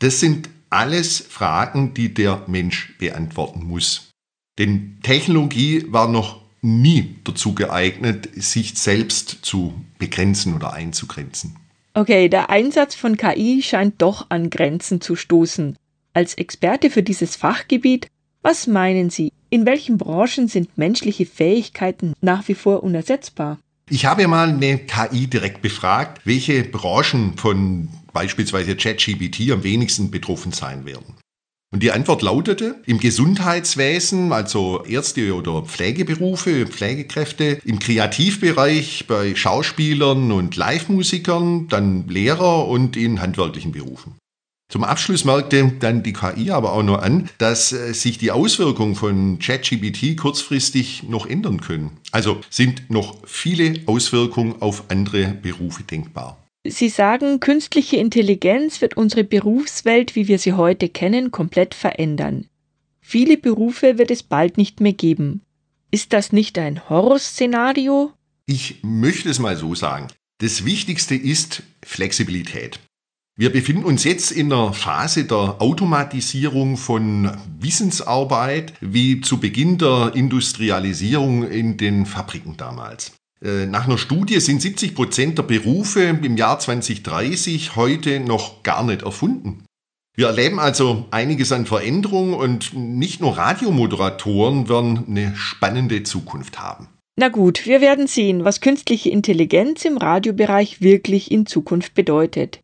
Das 0.00 0.18
sind 0.18 0.48
alles 0.68 1.20
Fragen, 1.20 1.94
die 1.94 2.12
der 2.12 2.42
Mensch 2.48 2.98
beantworten 2.98 3.62
muss. 3.62 4.10
Denn 4.58 4.98
Technologie 5.04 5.84
war 5.90 6.08
noch 6.08 6.45
nie 6.62 7.16
dazu 7.24 7.54
geeignet, 7.54 8.28
sich 8.34 8.78
selbst 8.78 9.38
zu 9.42 9.74
begrenzen 9.98 10.54
oder 10.54 10.72
einzugrenzen. 10.72 11.56
Okay, 11.94 12.28
der 12.28 12.50
Einsatz 12.50 12.94
von 12.94 13.16
KI 13.16 13.62
scheint 13.62 14.02
doch 14.02 14.26
an 14.28 14.50
Grenzen 14.50 15.00
zu 15.00 15.16
stoßen. 15.16 15.76
Als 16.12 16.34
Experte 16.34 16.90
für 16.90 17.02
dieses 17.02 17.36
Fachgebiet, 17.36 18.08
was 18.42 18.66
meinen 18.66 19.10
Sie, 19.10 19.32
in 19.50 19.64
welchen 19.66 19.98
Branchen 19.98 20.48
sind 20.48 20.76
menschliche 20.76 21.26
Fähigkeiten 21.26 22.14
nach 22.20 22.48
wie 22.48 22.54
vor 22.54 22.82
unersetzbar? 22.82 23.58
Ich 23.88 24.04
habe 24.04 24.26
mal 24.26 24.48
eine 24.48 24.78
KI 24.78 25.26
direkt 25.26 25.62
befragt, 25.62 26.20
welche 26.24 26.64
Branchen 26.64 27.36
von 27.36 27.88
beispielsweise 28.12 28.76
ChatGPT 28.76 29.50
am 29.52 29.62
wenigsten 29.62 30.10
betroffen 30.10 30.52
sein 30.52 30.84
werden. 30.84 31.14
Und 31.76 31.82
die 31.82 31.92
Antwort 31.92 32.22
lautete, 32.22 32.76
im 32.86 32.98
Gesundheitswesen, 32.98 34.32
also 34.32 34.82
Ärzte 34.86 35.34
oder 35.34 35.60
Pflegeberufe, 35.60 36.66
Pflegekräfte, 36.66 37.60
im 37.66 37.80
Kreativbereich 37.80 39.04
bei 39.06 39.34
Schauspielern 39.34 40.32
und 40.32 40.56
Live-Musikern, 40.56 41.68
dann 41.68 42.08
Lehrer 42.08 42.66
und 42.66 42.96
in 42.96 43.20
handwerklichen 43.20 43.72
Berufen. 43.72 44.14
Zum 44.72 44.84
Abschluss 44.84 45.26
merkte 45.26 45.70
dann 45.78 46.02
die 46.02 46.14
KI 46.14 46.50
aber 46.50 46.72
auch 46.72 46.82
nur 46.82 47.02
an, 47.02 47.28
dass 47.36 47.72
äh, 47.72 47.92
sich 47.92 48.16
die 48.16 48.30
Auswirkungen 48.30 48.94
von 48.94 49.38
ChatGPT 49.38 50.16
kurzfristig 50.16 51.02
noch 51.02 51.26
ändern 51.26 51.60
können. 51.60 51.98
Also 52.10 52.40
sind 52.48 52.88
noch 52.88 53.18
viele 53.26 53.82
Auswirkungen 53.84 54.62
auf 54.62 54.84
andere 54.88 55.26
Berufe 55.26 55.82
denkbar. 55.82 56.45
Sie 56.70 56.88
sagen, 56.88 57.40
künstliche 57.40 57.96
Intelligenz 57.96 58.80
wird 58.80 58.96
unsere 58.96 59.24
Berufswelt, 59.24 60.14
wie 60.14 60.28
wir 60.28 60.38
sie 60.38 60.52
heute 60.54 60.88
kennen, 60.88 61.30
komplett 61.30 61.74
verändern. 61.74 62.46
Viele 63.00 63.36
Berufe 63.36 63.98
wird 63.98 64.10
es 64.10 64.22
bald 64.22 64.58
nicht 64.58 64.80
mehr 64.80 64.92
geben. 64.92 65.42
Ist 65.90 66.12
das 66.12 66.32
nicht 66.32 66.58
ein 66.58 66.88
Horrorszenario? 66.88 68.12
Ich 68.46 68.80
möchte 68.82 69.28
es 69.28 69.38
mal 69.38 69.56
so 69.56 69.74
sagen. 69.74 70.08
Das 70.38 70.64
Wichtigste 70.64 71.14
ist 71.14 71.62
Flexibilität. 71.84 72.78
Wir 73.38 73.50
befinden 73.50 73.84
uns 73.84 74.04
jetzt 74.04 74.32
in 74.32 74.48
der 74.48 74.72
Phase 74.72 75.24
der 75.24 75.60
Automatisierung 75.60 76.76
von 76.76 77.36
Wissensarbeit, 77.60 78.74
wie 78.80 79.20
zu 79.20 79.38
Beginn 79.40 79.78
der 79.78 80.12
Industrialisierung 80.14 81.46
in 81.48 81.76
den 81.76 82.06
Fabriken 82.06 82.56
damals. 82.56 83.15
Äh, 83.42 83.66
nach 83.66 83.86
einer 83.86 83.98
Studie 83.98 84.40
sind 84.40 84.62
70 84.62 84.94
Prozent 84.94 85.38
der 85.38 85.42
Berufe 85.42 86.02
im 86.02 86.36
Jahr 86.36 86.58
2030 86.58 87.76
heute 87.76 88.20
noch 88.20 88.62
gar 88.62 88.82
nicht 88.84 89.02
erfunden. 89.02 89.64
Wir 90.16 90.28
erleben 90.28 90.58
also 90.58 91.04
einiges 91.10 91.52
an 91.52 91.66
Veränderungen 91.66 92.32
und 92.32 92.72
nicht 92.74 93.20
nur 93.20 93.36
Radiomoderatoren 93.36 94.68
werden 94.68 95.04
eine 95.06 95.36
spannende 95.36 96.02
Zukunft 96.04 96.58
haben. 96.58 96.88
Na 97.18 97.28
gut, 97.28 97.66
wir 97.66 97.82
werden 97.82 98.06
sehen, 98.06 98.44
was 98.44 98.62
künstliche 98.62 99.10
Intelligenz 99.10 99.84
im 99.84 99.98
Radiobereich 99.98 100.80
wirklich 100.80 101.30
in 101.30 101.44
Zukunft 101.44 101.94
bedeutet. 101.94 102.60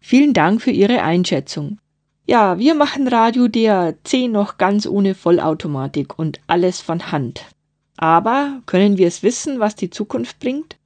Vielen 0.00 0.32
Dank 0.32 0.62
für 0.62 0.70
Ihre 0.70 1.02
Einschätzung. 1.02 1.78
Ja, 2.26 2.58
wir 2.58 2.74
machen 2.74 3.06
Radio 3.06 3.48
DAC 3.48 4.28
noch 4.30 4.56
ganz 4.56 4.86
ohne 4.86 5.14
Vollautomatik 5.14 6.18
und 6.18 6.40
alles 6.46 6.80
von 6.80 7.12
Hand. 7.12 7.44
Aber 8.04 8.60
können 8.66 8.98
wir 8.98 9.08
es 9.08 9.22
wissen, 9.22 9.60
was 9.60 9.76
die 9.76 9.88
Zukunft 9.88 10.38
bringt? 10.38 10.76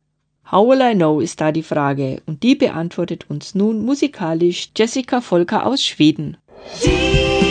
How 0.53 0.69
will 0.69 0.81
I 0.81 0.95
know 0.95 1.19
ist 1.19 1.41
da 1.41 1.51
die 1.51 1.65
Frage 1.65 2.23
und 2.27 2.45
die 2.45 2.55
beantwortet 2.55 3.29
uns 3.29 3.57
nun 3.57 3.85
musikalisch 3.85 4.71
Jessica 4.77 5.21
Volker 5.21 5.67
aus 5.67 5.85
Schweden. 5.85 6.37
Sie 6.75 7.48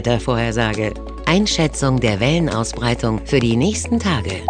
Wettervorhersage. 0.00 0.94
Einschätzung 1.26 2.00
der 2.00 2.20
Wellenausbreitung 2.20 3.20
für 3.26 3.38
die 3.38 3.54
nächsten 3.54 3.98
Tage. 3.98 4.40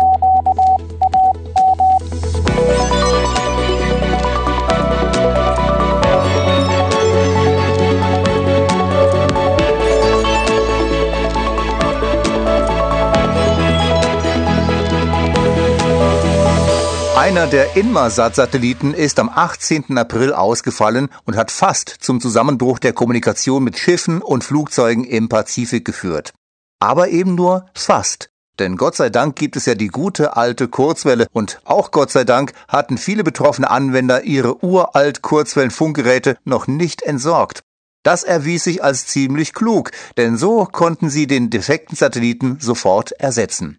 Einer 17.31 17.47
der 17.47 17.77
Inmarsat-Satelliten 17.77 18.93
ist 18.93 19.21
am 19.21 19.29
18. 19.29 19.97
April 19.97 20.33
ausgefallen 20.33 21.11
und 21.27 21.37
hat 21.37 21.53
fast 21.53 21.89
zum 22.01 22.21
Zusammenbruch 22.21 22.81
der 22.81 22.93
Kommunikation 22.93 23.63
mit 23.63 23.79
Schiffen 23.79 24.21
und 24.21 24.43
Flugzeugen 24.43 25.05
im 25.05 25.29
Pazifik 25.29 25.85
geführt. 25.85 26.33
Aber 26.81 27.11
eben 27.11 27.37
nur 27.37 27.67
fast. 27.73 28.31
Denn 28.59 28.77
Gott 28.77 28.97
sei 28.97 29.11
Dank 29.11 29.37
gibt 29.37 29.55
es 29.55 29.67
ja 29.67 29.77
die 29.77 29.87
gute 29.87 30.37
alte 30.37 30.67
Kurzwelle 30.67 31.29
und 31.33 31.61
auch 31.65 31.93
Gott 31.93 32.11
sei 32.11 32.25
Dank 32.25 32.53
hatten 32.67 32.99
viele 32.99 33.23
betroffene 33.23 33.71
Anwender 33.71 34.25
ihre 34.25 34.65
uralt 34.65 35.23
Kurzwellenfunkgeräte 35.23 36.37
noch 36.43 36.67
nicht 36.67 37.01
entsorgt. 37.01 37.63
Das 38.03 38.25
erwies 38.25 38.65
sich 38.65 38.83
als 38.83 39.07
ziemlich 39.07 39.53
klug, 39.53 39.93
denn 40.17 40.37
so 40.37 40.65
konnten 40.65 41.09
sie 41.09 41.29
den 41.29 41.49
defekten 41.49 41.95
Satelliten 41.97 42.57
sofort 42.59 43.13
ersetzen. 43.13 43.79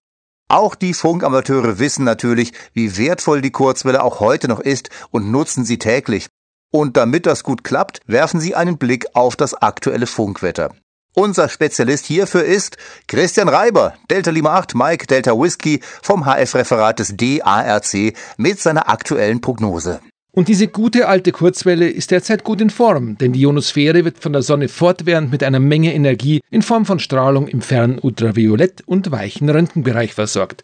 Auch 0.52 0.76
die 0.76 0.94
Funkamateure 0.94 1.80
wissen 1.80 2.04
natürlich, 2.04 2.52
wie 2.74 2.98
wertvoll 2.98 3.40
die 3.42 3.52
Kurzwelle 3.52 4.04
auch 4.04 4.20
heute 4.20 4.50
noch 4.50 4.60
ist 4.60 4.90
und 5.10 5.32
nutzen 5.32 5.64
sie 5.64 5.80
täglich. 5.80 6.28
Und 6.74 6.98
damit 6.98 7.26
das 7.26 7.46
gut 7.46 7.64
klappt, 7.64 8.02
werfen 8.06 8.42
sie 8.42 8.54
einen 8.54 8.78
Blick 8.78 9.06
auf 9.14 9.38
das 9.38 9.54
aktuelle 9.54 10.08
Funkwetter. 10.08 10.76
Unser 11.16 11.48
Spezialist 11.48 12.06
hierfür 12.06 12.44
ist 12.44 12.76
Christian 13.08 13.48
Reiber, 13.48 13.94
Delta 14.10 14.32
Lima 14.32 14.56
8 14.56 14.76
Mike 14.76 15.08
Delta 15.08 15.32
Whisky 15.32 15.80
vom 16.02 16.26
HF-Referat 16.26 17.00
des 17.00 17.16
DARC 17.16 18.14
mit 18.36 18.60
seiner 18.60 18.90
aktuellen 18.90 19.40
Prognose. 19.40 20.02
Und 20.34 20.48
diese 20.48 20.70
gute 20.70 21.10
alte 21.10 21.34
Kurzwelle 21.34 21.90
ist 21.90 22.12
derzeit 22.12 22.46
gut 22.46 22.62
in 22.62 22.70
Form, 22.70 23.18
denn 23.18 23.34
die 23.34 23.42
Ionosphäre 23.42 24.06
wird 24.06 24.20
von 24.20 24.32
der 24.32 24.42
Sonne 24.42 24.70
fortwährend 24.70 25.30
mit 25.30 25.44
einer 25.44 25.60
Menge 25.60 25.94
Energie 25.94 26.40
in 26.50 26.62
Form 26.62 26.86
von 26.86 27.00
Strahlung 27.00 27.50
im 27.50 27.62
fernen 27.62 28.00
Ultraviolett 28.00 28.82
und 28.86 29.12
weichen 29.12 29.50
Röntgenbereich 29.50 30.14
versorgt. 30.14 30.64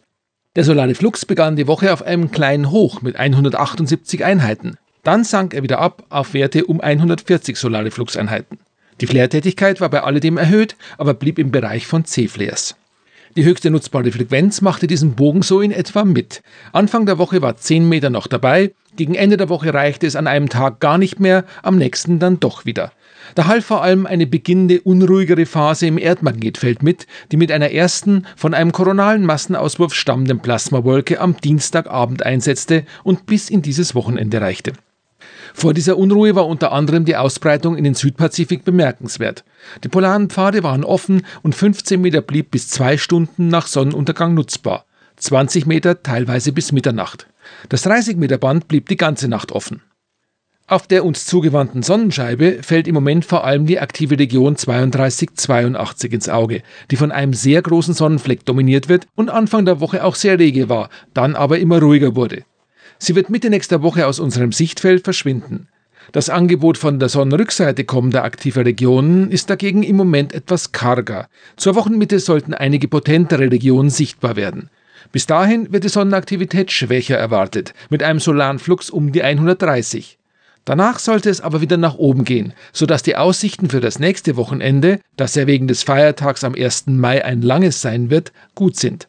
Der 0.56 0.64
solare 0.64 0.96
Flux 0.96 1.26
begann 1.26 1.58
die 1.58 1.68
Woche 1.68 1.92
auf 1.92 2.02
einem 2.02 2.32
kleinen 2.32 2.72
Hoch 2.72 3.02
mit 3.02 3.18
178 3.18 4.24
Einheiten. 4.24 4.78
Dann 5.04 5.26
sank 5.26 5.54
er 5.54 5.64
wieder 5.64 5.80
ab 5.80 6.06
auf 6.10 6.34
Werte 6.34 6.66
um 6.66 6.80
140 6.80 7.58
solare 7.58 7.92
Fluxeinheiten. 7.92 8.60
Die 9.02 9.08
Flaretätigkeit 9.08 9.82
war 9.82 9.90
bei 9.90 10.02
alledem 10.02 10.38
erhöht, 10.38 10.78
aber 10.98 11.14
blieb 11.14 11.38
im 11.38 11.52
Bereich 11.52 11.86
von 11.86 12.06
C-Flares. 12.06 12.76
Die 13.36 13.46
höchste 13.46 13.70
nutzbare 13.70 14.12
Frequenz 14.12 14.62
machte 14.62 14.88
diesen 14.88 15.14
Bogen 15.14 15.44
so 15.44 15.62
in 15.62 15.72
etwa 15.72 16.06
mit. 16.06 16.42
Anfang 16.72 17.06
der 17.06 17.20
Woche 17.20 17.42
war 17.44 17.56
10 17.56 17.88
Meter 17.88 18.10
noch 18.10 18.26
dabei, 18.26 18.72
gegen 18.98 19.16
Ende 19.16 19.38
der 19.38 19.50
Woche 19.50 19.74
reichte 19.74 20.06
es 20.06 20.16
an 20.16 20.28
einem 20.28 20.50
Tag 20.50 20.80
gar 20.80 20.98
nicht 20.98 21.20
mehr, 21.20 21.46
am 21.64 21.78
nächsten 21.78 22.20
dann 22.20 22.40
doch 22.40 22.66
wieder. 22.66 22.92
Da 23.36 23.48
half 23.48 23.66
vor 23.66 23.84
allem 23.84 24.06
eine 24.06 24.26
beginnende 24.26 24.82
unruhigere 24.82 25.46
Phase 25.46 25.88
im 25.88 25.98
Erdmagnetfeld 25.98 26.84
mit, 26.84 27.08
die 27.32 27.38
mit 27.38 27.52
einer 27.52 27.72
ersten 27.72 28.26
von 28.36 28.54
einem 28.54 28.72
koronalen 28.72 29.26
Massenauswurf 29.26 29.94
stammenden 29.94 30.40
Plasmawolke 30.40 31.20
am 31.20 31.38
Dienstagabend 31.38 32.26
einsetzte 32.26 32.86
und 33.04 33.26
bis 33.26 33.50
in 33.50 33.62
dieses 33.62 33.96
Wochenende 33.96 34.42
reichte. 34.42 34.74
Vor 35.54 35.74
dieser 35.74 35.98
Unruhe 35.98 36.36
war 36.36 36.48
unter 36.48 36.72
anderem 36.72 37.06
die 37.06 37.16
Ausbreitung 37.16 37.78
in 37.78 37.84
den 37.84 37.96
Südpazifik 37.96 38.64
bemerkenswert. 38.64 39.44
Die 39.84 39.90
polaren 39.90 40.30
Pfade 40.30 40.64
waren 40.64 40.84
offen 40.84 41.26
und 41.42 41.56
15 41.56 42.00
Meter 42.00 42.22
blieb 42.22 42.52
bis 42.52 42.70
zwei 42.70 42.98
Stunden 42.98 43.48
nach 43.48 43.68
Sonnenuntergang 43.68 44.34
nutzbar. 44.34 44.86
20 45.18 45.66
Meter 45.66 46.04
teilweise 46.04 46.52
bis 46.52 46.72
Mitternacht. 46.72 47.28
Das 47.70 47.84
30 47.84 48.18
Meter 48.18 48.38
Band 48.38 48.68
blieb 48.68 48.90
die 48.90 48.98
ganze 48.98 49.28
Nacht 49.28 49.52
offen. 49.52 49.82
Auf 50.70 50.86
der 50.86 51.06
uns 51.06 51.26
zugewandten 51.26 51.82
Sonnenscheibe 51.82 52.60
fällt 52.62 52.90
im 52.90 52.94
Moment 52.94 53.24
vor 53.24 53.46
allem 53.46 53.66
die 53.66 53.80
aktive 53.80 54.20
Region 54.20 54.56
3282 54.56 56.12
ins 56.12 56.28
Auge, 56.28 56.62
die 56.92 56.98
von 56.98 57.14
einem 57.14 57.34
sehr 57.34 57.62
großen 57.62 57.94
Sonnenfleck 57.94 58.44
dominiert 58.46 58.90
wird 58.90 59.08
und 59.16 59.30
Anfang 59.30 59.64
der 59.64 59.80
Woche 59.80 60.04
auch 60.04 60.16
sehr 60.16 60.38
rege 60.40 60.68
war, 60.68 60.90
dann 61.14 61.38
aber 61.38 61.60
immer 61.60 61.80
ruhiger 61.80 62.18
wurde. 62.18 62.44
Sie 63.00 63.16
wird 63.16 63.30
Mitte 63.30 63.50
nächster 63.50 63.82
Woche 63.82 64.08
aus 64.08 64.20
unserem 64.20 64.52
Sichtfeld 64.52 65.06
verschwinden. 65.06 65.70
Das 66.12 66.30
Angebot 66.30 66.78
von 66.78 67.00
der 67.00 67.10
Sonnenrückseite 67.10 67.86
kommender 67.86 68.26
aktiver 68.26 68.66
Regionen 68.66 69.32
ist 69.32 69.50
dagegen 69.50 69.84
im 69.84 69.96
Moment 69.96 70.34
etwas 70.34 70.74
karger. 70.74 71.30
Zur 71.56 71.76
Wochenmitte 71.76 72.20
sollten 72.20 72.54
einige 72.54 72.88
potentere 72.88 73.52
Regionen 73.52 73.90
sichtbar 73.90 74.36
werden. 74.36 74.70
Bis 75.12 75.26
dahin 75.26 75.72
wird 75.72 75.84
die 75.84 75.90
Sonnenaktivität 75.90 76.72
schwächer 76.72 77.18
erwartet, 77.18 77.74
mit 77.90 78.04
einem 78.04 78.20
solaren 78.20 78.60
Flux 78.60 78.90
um 78.90 79.12
die 79.12 79.24
130. 79.24 80.18
Danach 80.66 81.00
sollte 81.00 81.30
es 81.30 81.40
aber 81.40 81.62
wieder 81.62 81.78
nach 81.78 81.96
oben 81.96 82.26
gehen, 82.26 82.54
sodass 82.74 83.02
die 83.02 83.16
Aussichten 83.16 83.70
für 83.70 83.80
das 83.80 84.00
nächste 84.00 84.36
Wochenende, 84.36 85.00
das 85.16 85.36
ja 85.36 85.48
wegen 85.48 85.68
des 85.68 85.84
Feiertags 85.84 86.44
am 86.44 86.56
1. 86.56 86.88
Mai 86.88 87.24
ein 87.24 87.42
langes 87.42 87.82
sein 87.82 88.10
wird, 88.10 88.34
gut 88.54 88.76
sind. 88.76 89.08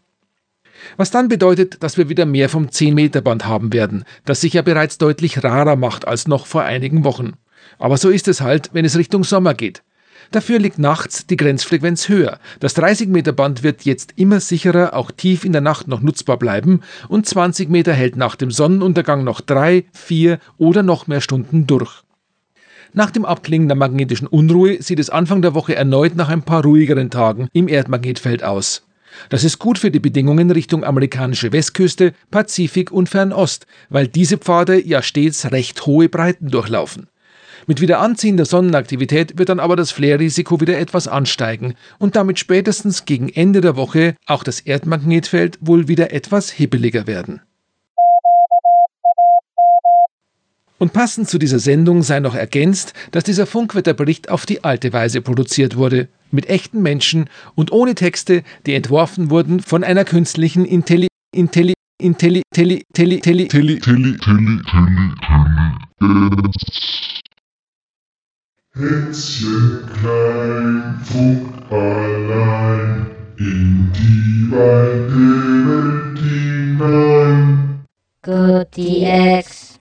Was 0.96 1.10
dann 1.10 1.26
bedeutet, 1.26 1.82
dass 1.82 1.98
wir 1.98 2.08
wieder 2.08 2.26
mehr 2.26 2.48
vom 2.48 2.68
10-Meter-Band 2.68 3.46
haben 3.46 3.72
werden, 3.72 4.04
das 4.24 4.40
sich 4.40 4.52
ja 4.52 4.62
bereits 4.62 4.98
deutlich 4.98 5.42
rarer 5.42 5.74
macht 5.74 6.06
als 6.06 6.28
noch 6.28 6.46
vor 6.46 6.62
einigen 6.62 7.02
Wochen. 7.02 7.32
Aber 7.78 7.96
so 7.96 8.08
ist 8.08 8.28
es 8.28 8.40
halt, 8.40 8.70
wenn 8.72 8.84
es 8.84 8.96
Richtung 8.96 9.24
Sommer 9.24 9.54
geht. 9.54 9.82
Dafür 10.30 10.58
liegt 10.58 10.78
nachts 10.78 11.26
die 11.26 11.36
Grenzfrequenz 11.36 12.08
höher. 12.08 12.38
Das 12.60 12.76
30-Meter-Band 12.76 13.62
wird 13.62 13.82
jetzt 13.82 14.12
immer 14.16 14.40
sicherer 14.40 14.94
auch 14.94 15.10
tief 15.10 15.44
in 15.44 15.52
der 15.52 15.62
Nacht 15.62 15.88
noch 15.88 16.02
nutzbar 16.02 16.38
bleiben 16.38 16.82
und 17.08 17.26
20 17.26 17.70
Meter 17.70 17.94
hält 17.94 18.16
nach 18.16 18.36
dem 18.36 18.50
Sonnenuntergang 18.50 19.24
noch 19.24 19.40
drei, 19.40 19.84
vier 19.92 20.38
oder 20.58 20.82
noch 20.82 21.06
mehr 21.06 21.22
Stunden 21.22 21.66
durch. 21.66 22.02
Nach 22.92 23.10
dem 23.10 23.24
Abklingen 23.24 23.68
der 23.68 23.76
magnetischen 23.76 24.28
Unruhe 24.28 24.82
sieht 24.82 24.98
es 24.98 25.10
Anfang 25.10 25.40
der 25.40 25.54
Woche 25.54 25.74
erneut 25.74 26.14
nach 26.14 26.28
ein 26.28 26.42
paar 26.42 26.62
ruhigeren 26.62 27.10
Tagen 27.10 27.48
im 27.52 27.68
Erdmagnetfeld 27.68 28.44
aus. 28.44 28.86
Das 29.30 29.44
ist 29.44 29.58
gut 29.58 29.78
für 29.78 29.90
die 29.90 30.00
Bedingungen 30.00 30.50
Richtung 30.50 30.84
amerikanische 30.84 31.52
Westküste, 31.52 32.12
Pazifik 32.30 32.90
und 32.90 33.08
Fernost, 33.08 33.66
weil 33.88 34.08
diese 34.08 34.38
Pfade 34.38 34.80
ja 34.86 35.02
stets 35.02 35.50
recht 35.50 35.86
hohe 35.86 36.08
Breiten 36.08 36.50
durchlaufen. 36.50 37.08
Mit 37.68 37.82
wieder 37.82 38.00
anziehender 38.00 38.46
Sonnenaktivität 38.46 39.38
wird 39.38 39.50
dann 39.50 39.60
aber 39.60 39.76
das 39.76 39.90
Flare-Risiko 39.90 40.58
wieder 40.58 40.78
etwas 40.78 41.06
ansteigen 41.06 41.74
und 41.98 42.16
damit 42.16 42.38
spätestens 42.38 43.04
gegen 43.04 43.28
Ende 43.28 43.60
der 43.60 43.76
Woche 43.76 44.14
auch 44.24 44.42
das 44.42 44.60
Erdmagnetfeld 44.60 45.58
wohl 45.60 45.86
wieder 45.86 46.10
etwas 46.14 46.50
hibbeliger 46.50 47.06
werden. 47.06 47.42
Und 50.78 50.94
passend 50.94 51.28
zu 51.28 51.38
dieser 51.38 51.58
Sendung 51.58 52.02
sei 52.02 52.20
noch 52.20 52.34
ergänzt, 52.34 52.94
dass 53.10 53.24
dieser 53.24 53.44
Funkwetterbericht 53.44 54.30
auf 54.30 54.46
die 54.46 54.64
alte 54.64 54.94
Weise 54.94 55.20
produziert 55.20 55.76
wurde, 55.76 56.08
mit 56.30 56.48
echten 56.48 56.80
Menschen 56.80 57.28
und 57.54 57.70
ohne 57.70 57.94
Texte, 57.94 58.44
die 58.64 58.72
entworfen 58.72 59.28
wurden 59.28 59.60
von 59.60 59.84
einer 59.84 60.06
künstlichen 60.06 60.64
Intelli 60.64 61.08
Intelli 61.34 61.74
Intelli 62.00 62.40
Telli 62.50 62.82
Telli 62.94 63.20
Telli 63.20 63.48
Telli 63.50 63.78
Telli 63.78 64.16
Telli 64.58 66.48
Hänschen 68.78 69.90
klein, 70.00 71.00
funkt 71.02 71.72
allein 71.72 73.06
in 73.36 73.90
die 73.92 74.52
weite 74.52 75.18
Welt 75.66 76.18
hinein. 76.20 77.84
Good 78.22 78.76
DX. 78.76 79.77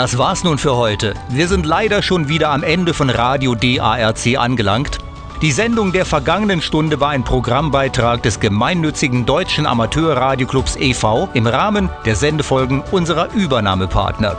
Das 0.00 0.16
war's 0.16 0.44
nun 0.44 0.56
für 0.56 0.76
heute. 0.76 1.12
Wir 1.28 1.46
sind 1.46 1.66
leider 1.66 2.00
schon 2.00 2.26
wieder 2.30 2.48
am 2.48 2.62
Ende 2.62 2.94
von 2.94 3.10
Radio 3.10 3.54
DARC 3.54 4.38
angelangt. 4.38 4.96
Die 5.42 5.52
Sendung 5.52 5.92
der 5.92 6.06
vergangenen 6.06 6.62
Stunde 6.62 7.00
war 7.00 7.10
ein 7.10 7.22
Programmbeitrag 7.22 8.22
des 8.22 8.40
gemeinnützigen 8.40 9.26
Deutschen 9.26 9.66
Amateurradioclubs 9.66 10.76
e.V. 10.76 11.28
im 11.34 11.46
Rahmen 11.46 11.90
der 12.06 12.16
Sendefolgen 12.16 12.82
unserer 12.90 13.30
Übernahmepartner. 13.34 14.38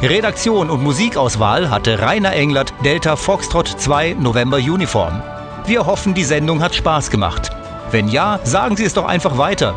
Redaktion 0.00 0.70
und 0.70 0.82
Musikauswahl 0.82 1.68
hatte 1.68 2.00
Rainer 2.00 2.32
Englert, 2.32 2.72
Delta 2.86 3.16
Foxtrot 3.16 3.68
2 3.68 4.16
November 4.18 4.56
Uniform. 4.56 5.22
Wir 5.66 5.84
hoffen, 5.84 6.14
die 6.14 6.24
Sendung 6.24 6.62
hat 6.62 6.74
Spaß 6.74 7.10
gemacht. 7.10 7.50
Wenn 7.90 8.08
ja, 8.08 8.40
sagen 8.44 8.78
Sie 8.78 8.84
es 8.84 8.94
doch 8.94 9.04
einfach 9.04 9.36
weiter. 9.36 9.74